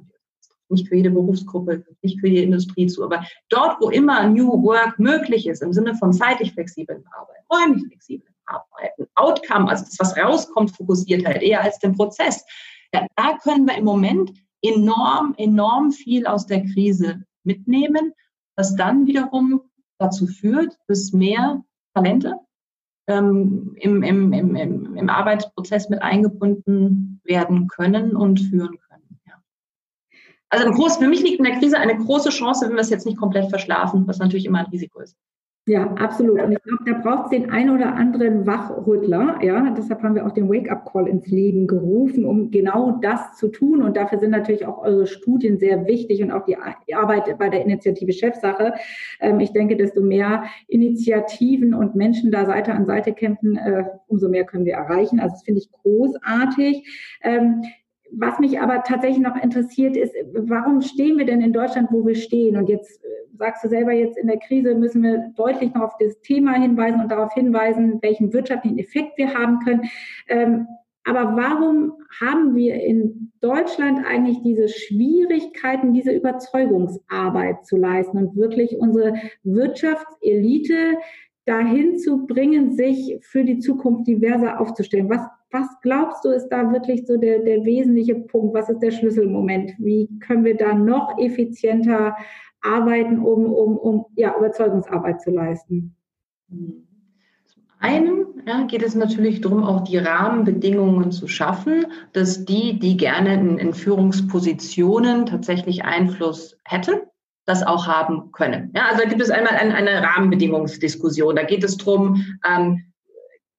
nicht 0.70 0.88
für 0.88 0.96
jede 0.96 1.12
Berufsgruppe, 1.12 1.86
nicht 2.02 2.20
für 2.20 2.28
jede 2.28 2.44
Industrie 2.44 2.88
zu, 2.88 3.04
aber 3.04 3.24
dort, 3.50 3.80
wo 3.82 3.90
immer 3.90 4.28
New 4.28 4.64
Work 4.64 5.00
möglich 5.00 5.48
ist, 5.48 5.62
im 5.62 5.74
Sinne 5.74 5.96
von 5.96 6.12
zeitlich 6.12 6.54
flexiblen 6.54 7.04
Arbeiten, 7.12 7.46
räumlich 7.52 7.86
flexiblen 7.88 8.34
Arbeiten, 8.46 9.08
Outcome, 9.16 9.70
also 9.70 9.86
das, 9.86 10.00
was 10.00 10.18
rauskommt, 10.18 10.76
fokussiert 10.76 11.26
halt 11.26 11.42
eher 11.42 11.62
als 11.62 11.80
den 11.80 11.96
Prozess. 11.96 12.44
Ja, 12.94 13.06
da 13.16 13.38
können 13.38 13.68
wir 13.68 13.78
im 13.78 13.86
Moment 13.86 14.34
enorm, 14.62 15.36
enorm 15.38 15.92
viel 15.92 16.26
aus 16.26 16.46
der 16.48 16.64
Krise 16.64 17.24
mitnehmen, 17.44 18.14
was 18.56 18.76
dann 18.76 19.06
wiederum 19.06 19.62
dazu 20.00 20.28
führt, 20.28 20.78
dass 20.88 21.12
mehr 21.12 21.64
Talente 21.96 22.36
ähm, 23.08 23.76
im, 23.80 24.04
im, 24.04 24.34
im, 24.34 24.96
im, 24.96 25.10
Arbeitsprozess 25.10 25.90
mit 25.90 26.02
eingebunden 26.02 27.22
werden 27.24 27.68
können 27.68 28.16
und 28.16 28.40
führen 28.40 28.80
können. 28.80 29.20
Ja. 29.26 29.42
Also 30.50 30.66
ein 30.66 30.74
groß, 30.74 30.98
für 30.98 31.08
mich 31.08 31.22
liegt 31.22 31.40
in 31.40 31.46
der 31.46 31.58
Krise 31.58 31.80
eine 31.80 31.98
große 31.98 32.30
Chance, 32.30 32.68
wenn 32.68 32.76
wir 32.76 32.82
es 32.82 32.90
jetzt 32.90 33.06
nicht 33.06 33.18
komplett 33.18 33.50
verschlafen, 33.50 34.08
was 34.08 34.20
natürlich 34.20 34.46
immer 34.46 34.60
ein 34.60 34.66
Risiko 34.68 35.00
ist. 35.00 35.16
Ja, 35.68 35.92
absolut. 35.94 36.44
Und 36.44 36.52
ich 36.52 36.62
glaube, 36.62 36.84
da 36.86 36.94
braucht 37.00 37.26
es 37.26 37.30
den 37.32 37.50
ein 37.50 37.72
oder 37.72 37.96
anderen 37.96 38.46
Wachrüttler. 38.46 39.40
Ja, 39.42 39.74
deshalb 39.76 40.04
haben 40.04 40.14
wir 40.14 40.24
auch 40.24 40.32
den 40.32 40.48
Wake-up-Call 40.48 41.08
ins 41.08 41.26
Leben 41.26 41.66
gerufen, 41.66 42.24
um 42.24 42.52
genau 42.52 43.00
das 43.02 43.36
zu 43.36 43.48
tun. 43.48 43.82
Und 43.82 43.98
dafür 43.98 44.20
sind 44.20 44.30
natürlich 44.30 44.68
auch 44.68 44.84
eure 44.84 45.08
Studien 45.08 45.58
sehr 45.58 45.88
wichtig 45.88 46.22
und 46.22 46.32
auch 46.32 46.46
die 46.46 46.56
Arbeit 46.94 47.36
bei 47.40 47.50
der 47.50 47.64
Initiative 47.64 48.14
Chefsache. 48.14 48.76
Ähm, 49.20 49.40
ich 49.40 49.54
denke, 49.54 49.76
desto 49.76 50.02
mehr 50.02 50.44
Initiativen 50.68 51.74
und 51.74 51.96
Menschen 51.96 52.30
da 52.30 52.46
Seite 52.46 52.74
an 52.74 52.86
Seite 52.86 53.14
kämpfen, 53.14 53.58
äh, 53.58 53.86
umso 54.06 54.30
mehr 54.30 54.46
können 54.46 54.66
wir 54.66 54.76
erreichen. 54.76 55.20
Also 55.20 55.34
das 55.34 55.44
finde 55.44 55.62
ich 55.62 55.72
großartig. 55.72 56.88
Was 58.18 58.40
mich 58.40 58.60
aber 58.60 58.84
tatsächlich 58.84 59.22
noch 59.22 59.36
interessiert 59.42 59.98
ist, 59.98 60.14
warum 60.34 60.82
stehen 60.82 61.18
wir 61.18 61.26
denn 61.26 61.42
in 61.42 61.54
Deutschland, 61.54 61.90
wo 61.92 62.06
wir 62.06 62.16
stehen? 62.16 62.58
Und 62.58 62.70
jetzt 62.70 63.04
äh, 63.04 63.08
sagst 63.38 63.64
du 63.64 63.70
selber, 63.70 63.92
jetzt 63.92 64.18
in 64.18 64.28
der 64.28 64.40
Krise 64.40 64.76
müssen 64.76 65.04
wir 65.04 65.34
deutlich 65.36 65.74
noch 65.74 65.82
auf 65.82 65.98
das 66.00 66.20
Thema 66.22 66.54
hinweisen 66.54 67.02
und 67.02 67.12
darauf 67.12 67.34
hinweisen, 67.34 68.00
welchen 68.02 68.32
wirtschaftlichen 68.32 68.80
Effekt 68.80 69.18
wir 69.18 69.34
haben 69.34 69.60
können. 69.60 69.90
Ähm, 70.28 70.68
aber 71.08 71.36
warum 71.36 71.94
haben 72.20 72.56
wir 72.56 72.82
in 72.82 73.32
Deutschland 73.40 74.04
eigentlich 74.08 74.42
diese 74.42 74.68
Schwierigkeiten, 74.68 75.94
diese 75.94 76.12
Überzeugungsarbeit 76.12 77.64
zu 77.66 77.78
leisten 77.78 78.18
und 78.18 78.36
wirklich 78.36 78.78
unsere 78.78 79.14
Wirtschaftselite 79.44 80.98
dahin 81.46 81.98
zu 82.00 82.26
bringen, 82.26 82.74
sich 82.74 83.20
für 83.22 83.44
die 83.44 83.60
Zukunft 83.60 84.08
diverser 84.08 84.60
aufzustellen? 84.60 85.10
Was 85.10 85.28
was 85.56 85.68
glaubst 85.82 86.26
du, 86.26 86.30
ist 86.30 86.50
da 86.50 86.70
wirklich 86.72 87.08
so 87.08 87.16
der, 87.16 87.40
der 87.40 87.64
wesentliche 87.64 88.16
Punkt? 88.16 88.54
Was 88.54 88.70
ist 88.70 88.80
der 88.80 88.92
Schlüsselmoment? 88.92 89.72
Wie 89.78 90.10
können 90.20 90.44
wir 90.44 90.58
da 90.58 90.74
noch 90.74 91.18
effizienter 91.18 92.16
arbeiten, 92.62 93.20
um, 93.20 93.46
um, 93.46 93.78
um 93.78 94.06
ja, 94.16 94.36
Überzeugungsarbeit 94.38 95.22
zu 95.22 95.32
leisten? 95.32 95.96
Zum 96.50 97.64
einen 97.80 98.26
ja, 98.46 98.64
geht 98.64 98.84
es 98.84 98.96
natürlich 98.96 99.40
darum, 99.40 99.64
auch 99.64 99.82
die 99.82 99.98
Rahmenbedingungen 99.98 101.12
zu 101.12 101.28
schaffen, 101.28 101.86
dass 102.12 102.44
die, 102.44 102.78
die 102.78 102.98
gerne 102.98 103.36
in, 103.36 103.58
in 103.58 103.74
Führungspositionen 103.74 105.26
tatsächlich 105.26 105.86
Einfluss 105.86 106.58
hätten, 106.66 106.96
das 107.46 107.64
auch 107.64 107.88
haben 107.88 108.32
können. 108.32 108.72
Ja, 108.76 108.88
also 108.88 109.04
da 109.04 109.10
gibt 109.10 109.22
es 109.22 109.30
einmal 109.30 109.56
eine, 109.56 109.76
eine 109.76 110.02
Rahmenbedingungsdiskussion. 110.02 111.36
Da 111.36 111.44
geht 111.44 111.64
es 111.64 111.78
darum, 111.78 112.38
ähm, 112.48 112.92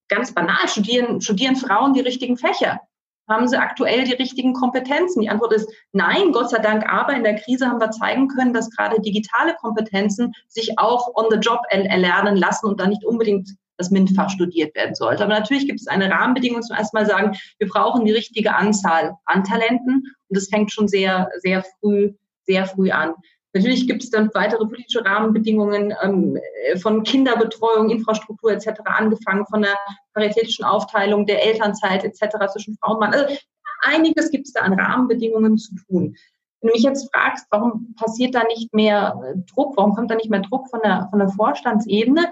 ganz 0.09 0.33
banal, 0.33 0.69
studieren, 0.69 1.21
studieren 1.21 1.57
Frauen 1.57 1.95
die 1.95 2.01
richtigen 2.01 2.37
Fächer? 2.37 2.81
Haben 3.29 3.49
sie 3.49 3.59
aktuell 3.59 4.05
die 4.05 4.13
richtigen 4.13 4.53
Kompetenzen? 4.53 5.21
Die 5.21 5.29
Antwort 5.29 5.53
ist 5.53 5.69
nein, 5.93 6.31
Gott 6.33 6.51
sei 6.51 6.59
Dank. 6.59 6.89
Aber 6.89 7.13
in 7.15 7.25
der 7.25 7.35
Krise 7.35 7.67
haben 7.67 7.81
wir 7.81 7.91
zeigen 7.91 8.29
können, 8.29 8.53
dass 8.53 8.71
gerade 8.71 9.01
digitale 9.01 9.55
Kompetenzen 9.55 10.33
sich 10.47 10.79
auch 10.79 11.11
on 11.15 11.27
the 11.31 11.39
job 11.39 11.61
erlernen 11.71 12.37
lassen 12.37 12.67
und 12.67 12.81
da 12.81 12.87
nicht 12.87 13.05
unbedingt 13.05 13.51
das 13.79 13.91
MINT-Fach 13.91 14.31
studiert 14.31 14.75
werden 14.75 14.95
sollte. 14.95 15.25
Aber 15.25 15.35
natürlich 15.35 15.67
gibt 15.67 15.81
es 15.81 15.89
eine 15.89 16.11
Rahmenbedingung, 16.11 16.63
zum 16.63 16.77
ersten 16.77 16.97
Mal 16.97 17.07
sagen, 17.07 17.37
wir 17.59 17.69
brauchen 17.69 18.05
die 18.05 18.13
richtige 18.13 18.55
Anzahl 18.55 19.15
an 19.25 19.45
Talenten. 19.45 20.15
Und 20.29 20.37
das 20.37 20.49
fängt 20.49 20.73
schon 20.73 20.87
sehr, 20.87 21.29
sehr 21.39 21.65
früh, 21.81 22.13
sehr 22.47 22.67
früh 22.67 22.91
an. 22.91 23.15
Natürlich 23.57 23.87
gibt 23.87 24.05
es 24.05 24.11
dann 24.11 24.31
weitere 24.35 24.67
politische 24.67 25.05
Rahmenbedingungen 25.05 25.95
ähm, 26.03 26.39
von 26.81 27.03
Kinderbetreuung, 27.03 27.89
Infrastruktur 27.91 28.53
etc., 28.53 28.81
angefangen 28.85 29.47
von 29.47 29.63
der 29.63 29.77
paritätischen 30.13 30.65
Aufteilung 30.65 31.25
der 31.25 31.43
Elternzeit 31.43 32.05
etc. 32.05 32.53
zwischen 32.53 32.77
Frau 32.77 32.93
und 32.93 33.01
Mann. 33.01 33.15
Also 33.15 33.35
einiges 33.81 34.31
gibt 34.31 34.47
es 34.47 34.53
da 34.53 34.61
an 34.61 34.79
Rahmenbedingungen 34.79 35.57
zu 35.57 35.75
tun. 35.75 36.17
Wenn 36.61 36.69
du 36.69 36.75
mich 36.75 36.83
jetzt 36.83 37.11
fragst, 37.15 37.47
warum 37.51 37.95
passiert 37.95 38.35
da 38.35 38.45
nicht 38.45 38.75
mehr 38.75 39.19
Druck, 39.55 39.77
warum 39.77 39.95
kommt 39.95 40.11
da 40.11 40.17
nicht 40.17 40.31
mehr 40.31 40.41
Druck 40.41 40.69
von 40.69 40.81
der, 40.83 41.07
von 41.11 41.19
der 41.19 41.29
Vorstandsebene, 41.29 42.31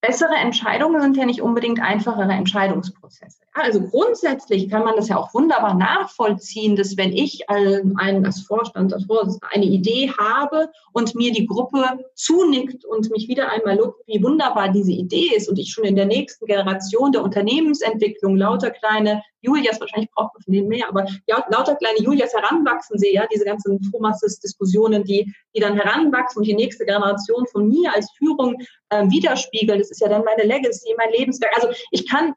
bessere 0.00 0.34
Entscheidungen 0.34 1.00
sind 1.02 1.16
ja 1.16 1.24
nicht 1.24 1.42
unbedingt 1.42 1.80
einfachere 1.80 2.32
Entscheidungsprozesse. 2.32 3.45
Also 3.58 3.80
grundsätzlich 3.80 4.68
kann 4.68 4.84
man 4.84 4.96
das 4.96 5.08
ja 5.08 5.16
auch 5.16 5.32
wunderbar 5.32 5.74
nachvollziehen, 5.74 6.76
dass 6.76 6.96
wenn 6.96 7.12
ich 7.12 7.48
ein, 7.48 8.26
als 8.26 8.42
Vorstand, 8.42 8.92
als 8.92 9.06
Vorsitzender 9.06 9.48
eine 9.50 9.64
Idee 9.64 10.12
habe 10.18 10.70
und 10.92 11.14
mir 11.14 11.32
die 11.32 11.46
Gruppe 11.46 11.98
zunickt 12.14 12.84
und 12.84 13.10
mich 13.10 13.28
wieder 13.28 13.50
einmal 13.50 13.76
lobt, 13.76 14.06
wie 14.06 14.22
wunderbar 14.22 14.68
diese 14.68 14.92
Idee 14.92 15.30
ist 15.34 15.48
und 15.48 15.58
ich 15.58 15.72
schon 15.72 15.84
in 15.84 15.96
der 15.96 16.04
nächsten 16.04 16.44
Generation 16.46 17.12
der 17.12 17.22
Unternehmensentwicklung 17.22 18.36
lauter 18.36 18.70
kleine 18.70 19.22
Julias, 19.40 19.80
wahrscheinlich 19.80 20.10
braucht 20.10 20.34
man 20.34 20.42
von 20.42 20.52
denen 20.52 20.68
mehr, 20.68 20.88
aber 20.88 21.06
lauter 21.26 21.76
kleine 21.76 22.00
Julias 22.00 22.34
heranwachsen 22.34 22.98
sehe, 22.98 23.14
ja, 23.14 23.26
diese 23.32 23.44
ganzen 23.44 23.80
Thomas-Diskussionen, 23.90 25.04
die, 25.04 25.32
die 25.54 25.60
dann 25.60 25.76
heranwachsen 25.76 26.40
und 26.40 26.46
die 26.46 26.54
nächste 26.54 26.84
Generation 26.84 27.46
von 27.46 27.68
mir 27.68 27.94
als 27.94 28.10
Führung 28.18 28.56
äh, 28.90 29.08
widerspiegeln. 29.08 29.78
Das 29.78 29.90
ist 29.90 30.00
ja 30.00 30.08
dann 30.08 30.24
meine 30.24 30.42
Legacy, 30.42 30.94
mein 30.98 31.12
Lebenswerk. 31.12 31.54
Also 31.56 31.68
ich 31.90 32.08
kann 32.08 32.34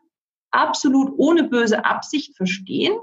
absolut 0.51 1.13
ohne 1.17 1.43
böse 1.43 1.85
Absicht 1.85 2.35
verstehen, 2.35 2.97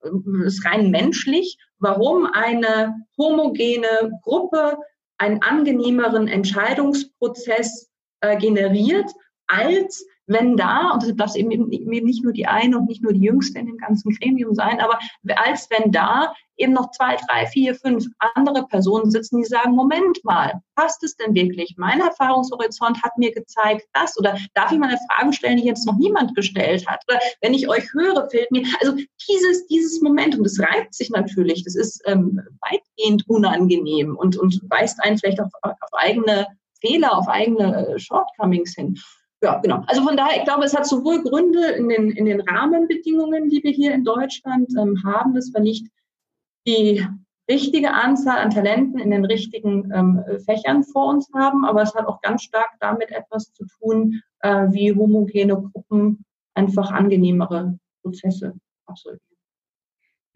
das 0.00 0.12
äh, 0.12 0.46
ist 0.46 0.64
rein 0.64 0.90
menschlich, 0.90 1.58
warum 1.78 2.26
eine 2.26 2.94
homogene 3.16 4.12
Gruppe 4.22 4.78
einen 5.18 5.42
angenehmeren 5.42 6.28
Entscheidungsprozess 6.28 7.90
äh, 8.20 8.36
generiert, 8.36 9.10
als 9.46 10.06
wenn 10.28 10.56
da, 10.56 10.90
und 10.92 11.02
das 11.02 11.16
darf 11.16 11.34
eben, 11.34 11.50
eben 11.50 12.04
nicht 12.04 12.22
nur 12.22 12.32
die 12.32 12.46
eine 12.46 12.78
und 12.78 12.86
nicht 12.86 13.02
nur 13.02 13.12
die 13.12 13.22
Jüngste 13.22 13.58
in 13.58 13.66
dem 13.66 13.78
ganzen 13.78 14.14
Gremium 14.14 14.54
sein, 14.54 14.80
aber 14.80 14.98
als 15.36 15.68
wenn 15.70 15.90
da 15.90 16.32
eben 16.58 16.72
noch 16.72 16.90
zwei, 16.90 17.16
drei, 17.28 17.46
vier, 17.46 17.74
fünf 17.74 18.04
andere 18.34 18.66
Personen 18.66 19.10
sitzen, 19.10 19.38
die 19.38 19.44
sagen, 19.44 19.72
Moment 19.72 20.22
mal, 20.24 20.60
passt 20.74 21.02
es 21.04 21.16
denn 21.16 21.34
wirklich? 21.34 21.74
Mein 21.78 22.00
Erfahrungshorizont 22.00 23.02
hat 23.02 23.16
mir 23.16 23.32
gezeigt, 23.32 23.86
das 23.94 24.18
oder 24.18 24.36
darf 24.54 24.72
ich 24.72 24.78
mal 24.78 24.88
eine 24.88 24.98
Frage 25.10 25.32
stellen, 25.32 25.56
die 25.56 25.64
jetzt 25.64 25.86
noch 25.86 25.96
niemand 25.96 26.34
gestellt 26.34 26.86
hat? 26.86 27.02
Oder 27.08 27.20
wenn 27.40 27.54
ich 27.54 27.68
euch 27.68 27.92
höre, 27.92 28.28
fällt 28.28 28.50
mir, 28.50 28.66
also 28.80 28.96
dieses, 29.28 29.66
dieses 29.68 30.00
Momentum, 30.02 30.42
das 30.42 30.58
reibt 30.60 30.94
sich 30.94 31.10
natürlich, 31.10 31.64
das 31.64 31.76
ist 31.76 32.02
ähm, 32.06 32.40
weitgehend 32.60 33.24
unangenehm 33.28 34.16
und, 34.16 34.36
und 34.36 34.60
weist 34.68 35.02
einen 35.02 35.18
vielleicht 35.18 35.40
auf, 35.40 35.52
auf 35.62 35.92
eigene 35.92 36.46
Fehler, 36.80 37.16
auf 37.16 37.28
eigene 37.28 37.88
äh, 37.88 37.98
Shortcomings 37.98 38.74
hin 38.74 38.98
ja, 39.42 39.58
genau. 39.58 39.82
Also 39.86 40.02
von 40.02 40.16
daher, 40.16 40.38
ich 40.38 40.44
glaube, 40.44 40.64
es 40.64 40.76
hat 40.76 40.86
sowohl 40.86 41.22
Gründe 41.22 41.70
in 41.70 41.88
den, 41.88 42.10
in 42.10 42.24
den 42.24 42.40
Rahmenbedingungen, 42.40 43.48
die 43.48 43.62
wir 43.62 43.70
hier 43.70 43.92
in 43.92 44.04
Deutschland 44.04 44.68
ähm, 44.76 45.00
haben, 45.04 45.34
dass 45.34 45.52
wir 45.52 45.60
nicht 45.60 45.86
die 46.66 47.06
richtige 47.48 47.92
Anzahl 47.92 48.38
an 48.38 48.50
Talenten 48.50 48.98
in 48.98 49.10
den 49.10 49.24
richtigen 49.24 49.90
ähm, 49.94 50.22
Fächern 50.44 50.82
vor 50.84 51.06
uns 51.06 51.30
haben, 51.34 51.64
aber 51.64 51.82
es 51.82 51.94
hat 51.94 52.06
auch 52.06 52.20
ganz 52.20 52.42
stark 52.42 52.70
damit 52.80 53.10
etwas 53.10 53.52
zu 53.52 53.64
tun, 53.80 54.20
äh, 54.40 54.66
wie 54.70 54.94
homogene 54.94 55.54
Gruppen 55.72 56.24
einfach 56.54 56.90
angenehmere 56.90 57.78
Prozesse 58.02 58.54
absolvieren. 58.86 59.27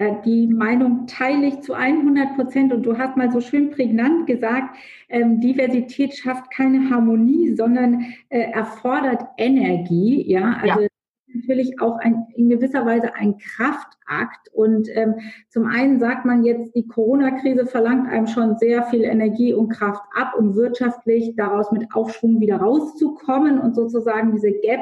Äh, 0.03 0.17
die 0.25 0.47
Meinung 0.49 1.07
teile 1.07 1.47
ich 1.47 1.61
zu 1.61 1.75
100 1.75 2.35
Prozent 2.35 2.73
und 2.73 2.83
du 2.83 2.99
hast 2.99 3.17
mal 3.17 3.31
so 3.31 3.41
schön 3.41 3.71
prägnant 3.71 4.27
gesagt, 4.27 4.77
ähm, 5.09 5.41
Diversität 5.41 6.15
schafft 6.17 6.51
keine 6.51 6.91
Harmonie, 6.91 7.55
sondern 7.55 8.07
äh, 8.29 8.41
erfordert 8.53 9.23
Energie. 9.37 10.25
Ja, 10.29 10.59
also 10.61 10.83
ja 10.83 10.89
natürlich 11.35 11.81
auch 11.81 11.99
ein, 11.99 12.27
in 12.35 12.49
gewisser 12.49 12.85
Weise 12.85 13.15
ein 13.15 13.39
Kraftakt. 13.39 14.49
Und 14.53 14.89
ähm, 14.95 15.15
zum 15.49 15.67
einen 15.67 16.01
sagt 16.01 16.25
man 16.25 16.45
jetzt, 16.45 16.75
die 16.75 16.87
Corona-Krise 16.87 17.67
verlangt 17.67 18.09
einem 18.11 18.27
schon 18.27 18.57
sehr 18.59 18.85
viel 18.85 19.03
Energie 19.03 19.55
und 19.55 19.69
Kraft 19.69 20.03
ab, 20.17 20.35
um 20.39 20.55
wirtschaftlich 20.55 21.35
daraus 21.37 21.73
mit 21.73 21.95
Aufschwung 21.95 22.41
wieder 22.41 22.57
rauszukommen 22.57 23.59
und 23.59 23.75
sozusagen 23.75 24.33
diese 24.33 24.53
Gap 24.53 24.81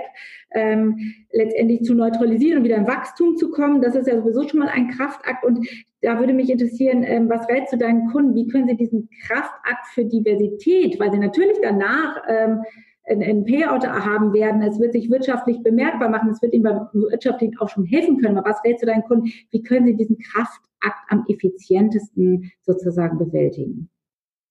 ähm, 0.52 0.98
letztendlich 1.32 1.82
zu 1.82 1.94
neutralisieren 1.94 2.58
und 2.58 2.64
wieder 2.64 2.76
in 2.76 2.86
Wachstum 2.86 3.36
zu 3.36 3.50
kommen. 3.50 3.82
Das 3.82 3.94
ist 3.94 4.08
ja 4.08 4.16
sowieso 4.16 4.46
schon 4.48 4.60
mal 4.60 4.68
ein 4.68 4.88
Kraftakt. 4.88 5.44
Und 5.44 5.66
da 6.02 6.18
würde 6.18 6.32
mich 6.32 6.50
interessieren, 6.50 7.02
ähm, 7.04 7.28
was 7.28 7.48
rätst 7.48 7.72
du 7.72 7.78
deinen 7.78 8.10
Kunden? 8.10 8.34
Wie 8.34 8.48
können 8.48 8.68
sie 8.68 8.76
diesen 8.76 9.08
Kraftakt 9.26 9.86
für 9.94 10.04
Diversität, 10.04 10.98
weil 10.98 11.12
sie 11.12 11.18
natürlich 11.18 11.58
danach 11.62 12.22
ähm, 12.28 12.62
ein 13.06 13.44
Payout 13.44 13.86
haben 13.86 14.32
werden. 14.32 14.62
Es 14.62 14.78
wird 14.78 14.92
sich 14.92 15.10
wirtschaftlich 15.10 15.62
bemerkbar 15.62 16.08
machen. 16.08 16.30
Es 16.30 16.42
wird 16.42 16.52
ihnen 16.52 16.64
beim 16.64 16.88
Wirtschaftlichen 16.92 17.58
auch 17.58 17.68
schon 17.68 17.84
helfen 17.84 18.20
können. 18.20 18.38
Aber 18.38 18.50
was 18.50 18.62
rätst 18.64 18.82
du 18.82 18.86
deinen 18.86 19.04
Kunden? 19.04 19.32
Wie 19.50 19.62
können 19.62 19.86
sie 19.86 19.96
diesen 19.96 20.18
Kraftakt 20.18 21.00
am 21.08 21.24
effizientesten 21.28 22.52
sozusagen 22.62 23.18
bewältigen? 23.18 23.90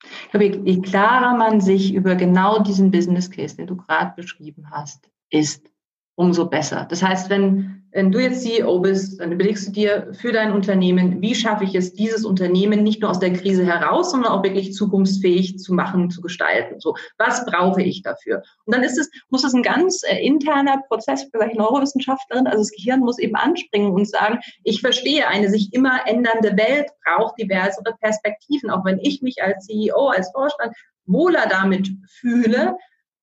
Ich 0.04 0.32
glaube, 0.32 0.46
je 0.46 0.82
klarer 0.82 1.38
man 1.38 1.62
sich 1.62 1.94
über 1.94 2.16
genau 2.16 2.62
diesen 2.62 2.92
Business 2.92 3.30
Case, 3.30 3.56
den 3.56 3.68
du 3.68 3.76
gerade 3.76 4.14
beschrieben 4.16 4.70
hast, 4.72 5.10
ist, 5.30 5.72
umso 6.16 6.50
besser. 6.50 6.86
Das 6.90 7.04
heißt, 7.04 7.30
wenn 7.30 7.79
wenn 7.92 8.12
du 8.12 8.20
jetzt 8.20 8.44
CEO 8.44 8.80
bist, 8.80 9.20
dann 9.20 9.32
überlegst 9.32 9.68
du 9.68 9.72
dir 9.72 10.14
für 10.14 10.32
dein 10.32 10.52
Unternehmen, 10.52 11.22
wie 11.22 11.34
schaffe 11.34 11.64
ich 11.64 11.74
es, 11.74 11.94
dieses 11.94 12.24
Unternehmen 12.24 12.84
nicht 12.84 13.02
nur 13.02 13.10
aus 13.10 13.20
der 13.20 13.34
Krise 13.34 13.66
heraus, 13.66 14.12
sondern 14.12 14.32
auch 14.32 14.44
wirklich 14.44 14.74
zukunftsfähig 14.74 15.58
zu 15.58 15.74
machen, 15.74 16.12
zu 16.12 16.22
gestalten. 16.22 16.80
So, 16.80 16.96
was 17.18 17.46
brauche 17.46 17.82
ich 17.82 18.04
dafür? 18.04 18.44
Und 18.66 18.76
dann 18.76 18.84
ist 18.84 18.98
es, 18.98 19.10
muss 19.30 19.44
es 19.44 19.54
ein 19.54 19.64
ganz 19.64 20.04
äh, 20.04 20.18
interner 20.24 20.84
Prozess, 20.88 21.28
vielleicht 21.32 21.56
Neurowissenschaftlerin, 21.56 22.48
also 22.48 22.60
das 22.60 22.72
Gehirn 22.72 23.00
muss 23.00 23.18
eben 23.18 23.36
anspringen 23.36 23.92
und 23.92 24.08
sagen, 24.08 24.40
ich 24.64 24.82
verstehe, 24.82 25.28
eine 25.28 25.50
sich 25.50 25.74
immer 25.74 26.08
ändernde 26.08 26.56
Welt 26.58 26.90
braucht 27.04 27.40
diversere 27.40 27.96
Perspektiven, 28.00 28.70
auch 28.70 28.86
wenn 28.86 29.00
ich 29.00 29.22
mich 29.22 29.42
als 29.42 29.66
CEO, 29.66 30.10
als 30.10 30.32
Vorstand 30.32 30.76
wohler 31.06 31.48
damit 31.50 31.90
fühle, 32.08 32.78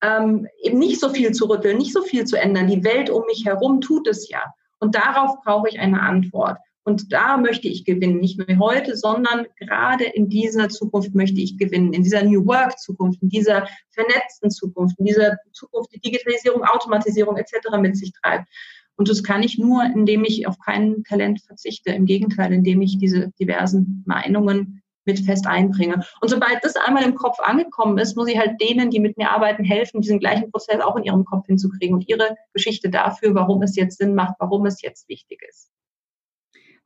ähm, 0.07 0.47
eben 0.63 0.79
nicht 0.79 1.01
so 1.01 1.09
viel 1.09 1.33
zu 1.33 1.47
rütteln, 1.47 1.79
nicht 1.79 1.93
so 1.93 2.03
viel 2.03 2.25
zu 2.25 2.37
ändern. 2.37 2.69
Die 2.69 2.85
Welt 2.85 3.11
um 3.11 3.25
mich 3.27 3.45
herum 3.45 3.81
tut 3.81 4.07
es 4.07 4.29
ja. 4.29 4.43
Und 4.79 4.95
darauf 4.95 5.43
brauche 5.43 5.69
ich 5.69 5.81
eine 5.81 6.01
Antwort. 6.01 6.59
Und 6.85 7.13
da 7.13 7.37
möchte 7.37 7.67
ich 7.67 7.85
gewinnen, 7.85 8.21
nicht 8.21 8.39
nur 8.39 8.59
heute, 8.59 8.97
sondern 8.97 9.47
gerade 9.59 10.05
in 10.05 10.29
dieser 10.29 10.69
Zukunft 10.69 11.17
möchte 11.17 11.41
ich 11.41 11.59
gewinnen, 11.59 11.93
in 11.93 12.05
dieser 12.05 12.23
New 12.23 12.47
Work 12.47 12.79
Zukunft, 12.79 13.21
in 13.23 13.29
dieser 13.29 13.67
vernetzten 13.91 14.51
Zukunft, 14.53 14.97
in 15.01 15.07
dieser 15.07 15.37
Zukunft, 15.53 15.93
die 15.93 16.01
Digitalisierung, 16.01 16.63
Automatisierung 16.63 17.37
etc. 17.39 17.55
mit 17.81 17.97
sich 17.97 18.13
treibt. 18.13 18.47
Und 18.95 19.09
das 19.09 19.25
kann 19.25 19.43
ich 19.43 19.59
nur, 19.59 19.83
indem 19.83 20.25
ich 20.25 20.47
auf 20.47 20.61
kein 20.61 21.03
Talent 21.03 21.41
verzichte. 21.41 21.91
Im 21.91 22.07
Gegenteil, 22.07 22.53
indem 22.53 22.81
ich 22.83 22.99
diese 22.99 23.33
diversen 23.41 24.05
Meinungen 24.07 24.83
mit 25.07 25.21
fest 25.21 25.47
einbringe. 25.47 26.05
Und 26.21 26.29
sobald 26.29 26.63
das 26.63 26.77
einmal 26.77 27.05
im 27.05 27.15
Kopf 27.15 27.39
angekommen 27.41 27.99
ist, 27.99 28.17
muss 28.17 28.29
ich 28.29 28.39
halt 28.39 28.61
denen, 28.61 28.91
die 28.91 29.01
mit 29.01 29.17
mir 29.17 29.31
arbeiten, 29.31 29.65
helfen, 29.65 30.01
diesen 30.01 30.19
gleichen 30.19 30.51
Prozess 30.51 30.81
auch 30.81 30.97
in 30.97 31.05
ihrem 31.05 31.25
Kopf 31.25 31.47
hinzukriegen 31.47 31.95
und 31.95 32.09
ihre 32.09 32.37
Geschichte 32.53 32.91
dafür, 32.91 33.35
warum 33.35 33.63
es 33.63 33.77
jetzt 33.77 33.99
Sinn 33.99 34.15
macht, 34.15 34.35
warum 34.39 34.67
es 34.67 34.83
jetzt 34.83 35.09
wichtig 35.09 35.43
ist. 35.49 35.71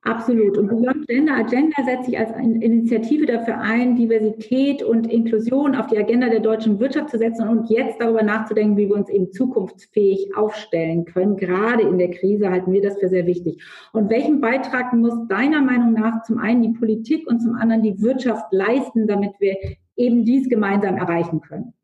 Absolut. 0.03 0.57
Und 0.57 0.69
Beyond 0.69 1.07
Gender 1.09 1.35
Agenda 1.35 1.85
setzt 1.85 2.07
sich 2.07 2.19
als 2.19 2.33
eine 2.33 2.65
Initiative 2.65 3.27
dafür 3.27 3.59
ein, 3.59 3.97
Diversität 3.97 4.83
und 4.83 5.07
Inklusion 5.07 5.75
auf 5.75 5.89
die 5.89 5.99
Agenda 5.99 6.31
der 6.31 6.41
deutschen 6.41 6.81
Wirtschaft 6.81 7.11
zu 7.11 7.19
setzen 7.19 7.47
und 7.47 7.69
jetzt 7.69 8.01
darüber 8.01 8.23
nachzudenken, 8.23 8.79
wie 8.79 8.89
wir 8.89 8.97
uns 8.97 9.11
eben 9.11 9.31
zukunftsfähig 9.31 10.35
aufstellen 10.35 11.05
können. 11.05 11.37
Gerade 11.37 11.83
in 11.83 11.99
der 11.99 12.11
Krise 12.13 12.51
halten 12.51 12.73
wir 12.73 12.81
das 12.81 12.99
für 12.99 13.09
sehr 13.09 13.27
wichtig. 13.27 13.63
Und 13.93 14.09
welchen 14.09 14.41
Beitrag 14.41 14.95
muss 14.95 15.29
deiner 15.29 15.61
Meinung 15.61 15.93
nach 15.93 16.23
zum 16.23 16.39
einen 16.39 16.63
die 16.63 16.79
Politik 16.79 17.29
und 17.29 17.41
zum 17.41 17.55
anderen 17.55 17.83
die 17.83 18.01
Wirtschaft 18.01 18.47
leisten, 18.53 19.07
damit 19.07 19.33
wir 19.39 19.57
eben 19.97 20.25
dies 20.25 20.49
gemeinsam 20.49 20.97
erreichen 20.97 21.43
können? 21.43 21.75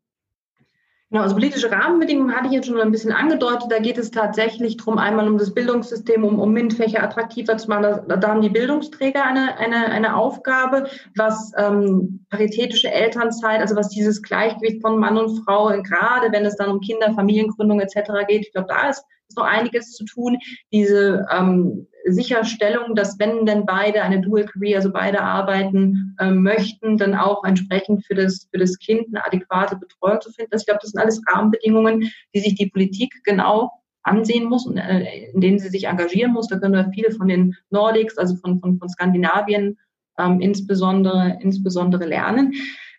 Genau, 1.09 1.23
also 1.23 1.35
politische 1.35 1.71
Rahmenbedingungen 1.71 2.35
hatte 2.35 2.47
ich 2.47 2.51
jetzt 2.51 2.67
schon 2.67 2.81
ein 2.81 2.91
bisschen 2.91 3.13
angedeutet. 3.13 3.71
Da 3.71 3.79
geht 3.79 3.97
es 3.97 4.11
tatsächlich 4.11 4.75
darum, 4.75 4.97
einmal 4.97 5.25
um 5.25 5.37
das 5.37 5.53
Bildungssystem, 5.53 6.25
um, 6.25 6.37
um 6.37 6.51
MINT-Fächer 6.51 7.01
attraktiver 7.01 7.55
zu 7.57 7.69
machen. 7.69 7.83
Da, 8.09 8.17
da, 8.17 8.27
haben 8.27 8.41
die 8.41 8.49
Bildungsträger 8.49 9.23
eine, 9.23 9.57
eine, 9.57 9.85
eine 9.85 10.17
Aufgabe, 10.17 10.89
was 11.15 11.53
ähm, 11.55 12.25
paritätische 12.29 12.91
Elternzeit, 12.91 13.61
also 13.61 13.77
was 13.77 13.87
dieses 13.87 14.21
Gleichgewicht 14.21 14.81
von 14.81 14.99
Mann 14.99 15.17
und 15.17 15.45
Frau, 15.45 15.67
gerade 15.81 16.29
wenn 16.33 16.45
es 16.45 16.57
dann 16.57 16.71
um 16.71 16.81
Kinder, 16.81 17.13
Familiengründung 17.13 17.79
etc. 17.79 18.27
geht. 18.27 18.41
Ich 18.41 18.51
glaube, 18.51 18.67
da 18.67 18.89
ist, 18.89 19.05
noch 19.35 19.45
einiges 19.45 19.93
zu 19.93 20.05
tun. 20.05 20.37
Diese 20.71 21.25
ähm, 21.31 21.87
Sicherstellung, 22.05 22.95
dass 22.95 23.19
wenn 23.19 23.45
denn 23.45 23.65
beide 23.65 24.01
eine 24.01 24.21
Dual 24.21 24.45
Career, 24.45 24.77
also 24.77 24.91
beide 24.91 25.21
arbeiten 25.21 26.15
äh, 26.19 26.31
möchten, 26.31 26.97
dann 26.97 27.15
auch 27.15 27.43
entsprechend 27.43 28.05
für 28.05 28.15
das, 28.15 28.47
für 28.51 28.59
das 28.59 28.77
Kind 28.79 29.07
eine 29.09 29.25
adäquate 29.25 29.75
Betreuung 29.75 30.21
zu 30.21 30.31
finden. 30.31 30.53
Also 30.53 30.63
ich 30.63 30.67
glaube, 30.67 30.79
das 30.81 30.91
sind 30.91 31.01
alles 31.01 31.21
Rahmenbedingungen, 31.27 32.11
die 32.33 32.39
sich 32.39 32.55
die 32.55 32.69
Politik 32.69 33.13
genau 33.23 33.71
ansehen 34.03 34.45
muss 34.45 34.65
und 34.65 34.77
äh, 34.77 35.29
in 35.33 35.41
denen 35.41 35.59
sie 35.59 35.69
sich 35.69 35.85
engagieren 35.85 36.31
muss. 36.31 36.47
Da 36.47 36.57
können 36.57 36.73
wir 36.73 36.91
viele 36.93 37.11
von 37.11 37.27
den 37.27 37.55
Nordics, 37.69 38.17
also 38.17 38.35
von, 38.37 38.59
von, 38.59 38.79
von 38.79 38.89
Skandinavien 38.89 39.77
ähm, 40.17 40.39
insbesondere, 40.39 41.37
insbesondere 41.41 42.05
lernen. 42.05 42.53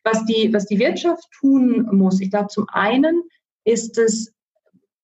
Was 0.04 0.24
die, 0.26 0.52
was 0.52 0.66
die 0.66 0.78
Wirtschaft 0.78 1.24
tun 1.32 1.88
muss, 1.92 2.20
ich 2.20 2.30
glaube, 2.30 2.48
zum 2.48 2.66
einen 2.68 3.22
ist 3.64 3.98
es 3.98 4.32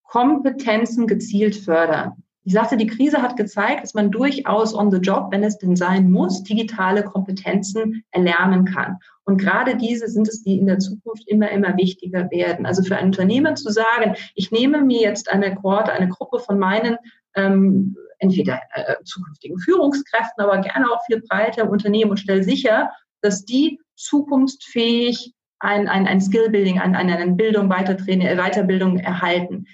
Kompetenzen 0.07 1.07
gezielt 1.07 1.55
fördern. 1.55 2.23
Ich 2.47 2.53
sagte, 2.53 2.77
die 2.77 2.85
Krise 2.85 3.23
hat 3.23 3.37
gezeigt, 3.37 3.81
dass 3.81 3.95
man 3.95 4.11
durchaus 4.11 4.75
on 4.75 4.91
the 4.91 4.99
job, 4.99 5.29
wenn 5.31 5.43
es 5.43 5.57
denn 5.57 5.75
sein 5.75 6.11
muss, 6.11 6.43
digitale 6.43 7.03
Kompetenzen 7.03 8.03
erlernen 8.11 8.65
kann. 8.65 8.99
Und 9.23 9.37
gerade 9.37 9.75
diese 9.75 10.07
sind 10.07 10.27
es, 10.27 10.43
die 10.43 10.59
in 10.59 10.67
der 10.67 10.77
Zukunft 10.77 11.27
immer, 11.27 11.49
immer 11.49 11.75
wichtiger 11.75 12.29
werden. 12.29 12.67
Also 12.67 12.83
für 12.83 12.97
ein 12.97 13.07
Unternehmen 13.07 13.55
zu 13.55 13.71
sagen, 13.71 14.15
ich 14.35 14.51
nehme 14.51 14.83
mir 14.83 15.01
jetzt 15.01 15.31
eine 15.31 15.55
Kohorte, 15.55 15.91
eine 15.91 16.07
Gruppe 16.07 16.37
von 16.37 16.59
meinen 16.59 16.97
ähm, 17.33 17.97
entweder 18.19 18.61
äh, 18.73 18.95
zukünftigen 19.03 19.57
Führungskräften, 19.57 20.43
aber 20.43 20.59
gerne 20.59 20.85
auch 20.91 21.03
viel 21.07 21.23
breiter 21.27 21.67
Unternehmen 21.67 22.11
und 22.11 22.17
stelle 22.17 22.43
sicher, 22.43 22.91
dass 23.21 23.43
die 23.43 23.79
zukunftsfähig 23.95 25.33
ein, 25.57 25.87
ein, 25.87 26.05
ein 26.05 26.21
Skillbuilding, 26.21 26.79
eine, 26.79 27.17
eine 27.17 27.31
Bildung, 27.31 27.69
Weiterbildung 27.69 28.99
erhalten 28.99 29.65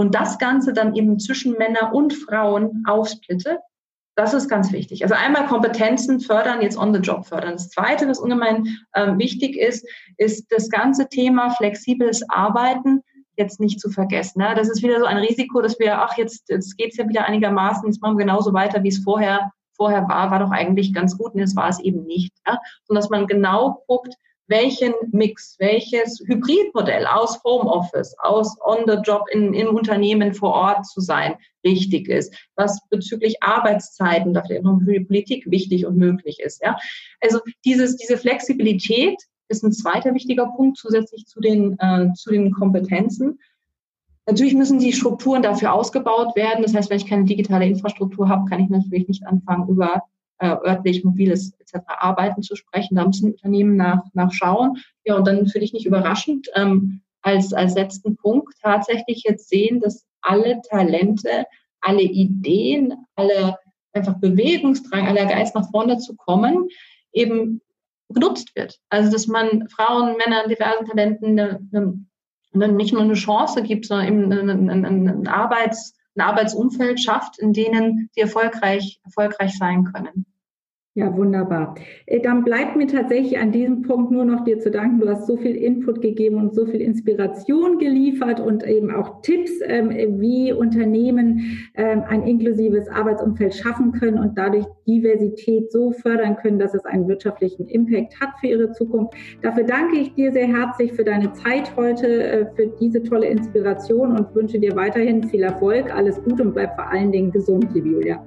und 0.00 0.14
das 0.14 0.38
Ganze 0.38 0.72
dann 0.72 0.94
eben 0.94 1.18
zwischen 1.18 1.58
Männer 1.58 1.92
und 1.92 2.14
Frauen 2.14 2.84
aufsplitte, 2.86 3.58
das 4.16 4.32
ist 4.32 4.48
ganz 4.48 4.72
wichtig. 4.72 5.02
Also 5.02 5.14
einmal 5.14 5.44
Kompetenzen 5.44 6.20
fördern, 6.20 6.62
jetzt 6.62 6.78
on 6.78 6.94
the 6.94 7.00
job 7.00 7.26
fördern. 7.26 7.52
Das 7.52 7.68
Zweite, 7.68 8.08
was 8.08 8.18
ungemein 8.18 8.78
ähm, 8.94 9.18
wichtig 9.18 9.58
ist, 9.58 9.86
ist 10.16 10.50
das 10.52 10.70
ganze 10.70 11.06
Thema 11.10 11.50
flexibles 11.50 12.22
Arbeiten 12.30 13.02
jetzt 13.36 13.60
nicht 13.60 13.78
zu 13.78 13.90
vergessen. 13.90 14.38
Ne? 14.38 14.54
Das 14.56 14.70
ist 14.70 14.82
wieder 14.82 15.00
so 15.00 15.04
ein 15.04 15.18
Risiko, 15.18 15.60
dass 15.60 15.78
wir, 15.78 15.98
ach, 15.98 16.16
jetzt, 16.16 16.48
jetzt 16.48 16.78
geht 16.78 16.92
es 16.92 16.96
ja 16.96 17.06
wieder 17.06 17.26
einigermaßen, 17.26 17.86
jetzt 17.86 18.00
machen 18.00 18.16
wir 18.16 18.24
genauso 18.24 18.54
weiter, 18.54 18.82
wie 18.82 18.88
es 18.88 19.04
vorher, 19.04 19.52
vorher 19.76 20.08
war, 20.08 20.30
war 20.30 20.38
doch 20.38 20.50
eigentlich 20.50 20.94
ganz 20.94 21.18
gut 21.18 21.34
und 21.34 21.40
jetzt 21.40 21.56
war 21.56 21.68
es 21.68 21.78
eben 21.80 22.06
nicht. 22.06 22.32
Ja? 22.46 22.58
Sondern 22.84 23.02
dass 23.02 23.10
man 23.10 23.26
genau 23.26 23.84
guckt, 23.86 24.14
welchen 24.50 24.92
Mix, 25.12 25.56
welches 25.60 26.20
Hybridmodell 26.26 27.06
aus 27.06 27.42
Homeoffice, 27.44 28.14
aus 28.18 28.56
On-the-Job 28.66 29.24
im 29.32 29.74
Unternehmen 29.74 30.34
vor 30.34 30.52
Ort 30.52 30.86
zu 30.86 31.00
sein, 31.00 31.36
richtig 31.64 32.08
ist, 32.08 32.34
was 32.56 32.80
bezüglich 32.90 33.42
Arbeitszeiten, 33.42 34.34
da 34.34 34.42
für 34.42 34.58
die 34.58 35.00
Politik 35.00 35.48
wichtig 35.50 35.86
und 35.86 35.96
möglich 35.96 36.40
ist. 36.40 36.62
Ja? 36.62 36.76
Also 37.20 37.38
dieses, 37.64 37.96
diese 37.96 38.18
Flexibilität 38.18 39.16
ist 39.48 39.62
ein 39.62 39.72
zweiter 39.72 40.14
wichtiger 40.14 40.46
Punkt 40.56 40.78
zusätzlich 40.78 41.26
zu 41.26 41.40
den, 41.40 41.78
äh, 41.78 42.12
zu 42.14 42.30
den 42.30 42.52
Kompetenzen. 42.52 43.38
Natürlich 44.26 44.54
müssen 44.54 44.78
die 44.78 44.92
Strukturen 44.92 45.42
dafür 45.42 45.72
ausgebaut 45.72 46.36
werden. 46.36 46.62
Das 46.62 46.74
heißt, 46.74 46.90
wenn 46.90 46.98
ich 46.98 47.06
keine 47.06 47.24
digitale 47.24 47.66
Infrastruktur 47.66 48.28
habe, 48.28 48.48
kann 48.48 48.60
ich 48.60 48.68
natürlich 48.68 49.08
nicht 49.08 49.26
anfangen, 49.26 49.68
über 49.68 50.02
äh, 50.40 50.48
örtlich, 50.48 51.04
mobiles 51.04 51.52
etc. 51.60 51.84
Arbeiten 51.86 52.42
zu 52.42 52.56
sprechen. 52.56 52.96
Da 52.96 53.06
müssen 53.06 53.32
Unternehmen 53.32 53.76
nach, 53.76 54.02
nachschauen. 54.14 54.78
Ja, 55.04 55.16
und 55.16 55.26
dann 55.26 55.46
finde 55.46 55.64
ich 55.64 55.72
nicht 55.72 55.86
überraschend, 55.86 56.48
ähm, 56.54 57.02
als, 57.22 57.52
als 57.52 57.74
letzten 57.74 58.16
Punkt 58.16 58.54
tatsächlich 58.62 59.24
jetzt 59.24 59.48
sehen, 59.48 59.80
dass 59.80 60.06
alle 60.22 60.60
Talente, 60.68 61.44
alle 61.80 62.02
Ideen, 62.02 62.94
alle 63.14 63.58
einfach 63.92 64.14
Bewegungsdrang, 64.18 65.06
aller 65.06 65.26
Geist 65.26 65.54
nach 65.54 65.70
vorne 65.70 65.98
zu 65.98 66.16
kommen, 66.16 66.68
eben 67.12 67.60
genutzt 68.08 68.54
wird. 68.56 68.78
Also 68.88 69.12
dass 69.12 69.26
man 69.26 69.68
Frauen, 69.68 70.16
Männern, 70.16 70.48
diversen 70.48 70.86
Talenten 70.86 71.38
eine, 71.38 72.06
eine, 72.54 72.72
nicht 72.72 72.92
nur 72.92 73.02
eine 73.02 73.14
Chance 73.14 73.62
gibt, 73.62 73.86
sondern 73.86 74.06
eben 74.08 74.32
ein, 74.32 74.70
ein, 74.70 75.06
ein, 75.06 75.28
Arbeits, 75.28 75.94
ein 76.16 76.22
Arbeitsumfeld 76.22 77.00
schafft, 77.00 77.38
in 77.38 77.52
denen 77.52 78.08
sie 78.12 78.22
erfolgreich, 78.22 79.00
erfolgreich 79.04 79.56
sein 79.56 79.84
können. 79.84 80.26
Ja, 80.94 81.16
wunderbar. 81.16 81.76
Äh, 82.06 82.18
dann 82.18 82.42
bleibt 82.42 82.74
mir 82.74 82.88
tatsächlich 82.88 83.38
an 83.38 83.52
diesem 83.52 83.82
Punkt 83.82 84.10
nur 84.10 84.24
noch 84.24 84.42
dir 84.42 84.58
zu 84.58 84.72
danken. 84.72 84.98
Du 84.98 85.08
hast 85.08 85.28
so 85.28 85.36
viel 85.36 85.54
Input 85.54 86.02
gegeben 86.02 86.34
und 86.34 86.52
so 86.52 86.66
viel 86.66 86.80
Inspiration 86.80 87.78
geliefert 87.78 88.40
und 88.40 88.66
eben 88.66 88.90
auch 88.90 89.22
Tipps, 89.22 89.52
ähm, 89.64 89.90
wie 90.20 90.52
Unternehmen 90.52 91.60
ähm, 91.74 92.02
ein 92.08 92.24
inklusives 92.24 92.88
Arbeitsumfeld 92.88 93.54
schaffen 93.54 93.92
können 93.92 94.18
und 94.18 94.36
dadurch 94.36 94.66
Diversität 94.88 95.70
so 95.70 95.92
fördern 95.92 96.36
können, 96.36 96.58
dass 96.58 96.74
es 96.74 96.84
einen 96.84 97.06
wirtschaftlichen 97.06 97.68
Impact 97.68 98.20
hat 98.20 98.30
für 98.40 98.48
ihre 98.48 98.72
Zukunft. 98.72 99.14
Dafür 99.42 99.62
danke 99.62 99.96
ich 99.96 100.12
dir 100.14 100.32
sehr 100.32 100.48
herzlich 100.48 100.92
für 100.92 101.04
deine 101.04 101.32
Zeit 101.34 101.76
heute, 101.76 102.24
äh, 102.24 102.46
für 102.56 102.66
diese 102.80 103.00
tolle 103.04 103.26
Inspiration 103.26 104.18
und 104.18 104.34
wünsche 104.34 104.58
dir 104.58 104.74
weiterhin 104.74 105.22
viel 105.22 105.44
Erfolg, 105.44 105.94
alles 105.94 106.20
Gute 106.24 106.42
und 106.42 106.52
bleib 106.52 106.74
vor 106.74 106.88
allen 106.88 107.12
Dingen 107.12 107.30
gesund, 107.30 107.68
liebe 107.74 107.90
Julia. 107.90 108.20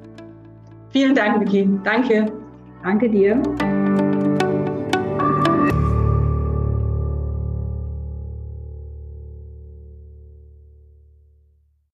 Vielen 0.91 1.13
Dank, 1.13 1.41
Vicky. 1.41 1.67
Danke. 1.83 2.42
Danke 2.83 3.09
dir. 3.09 3.41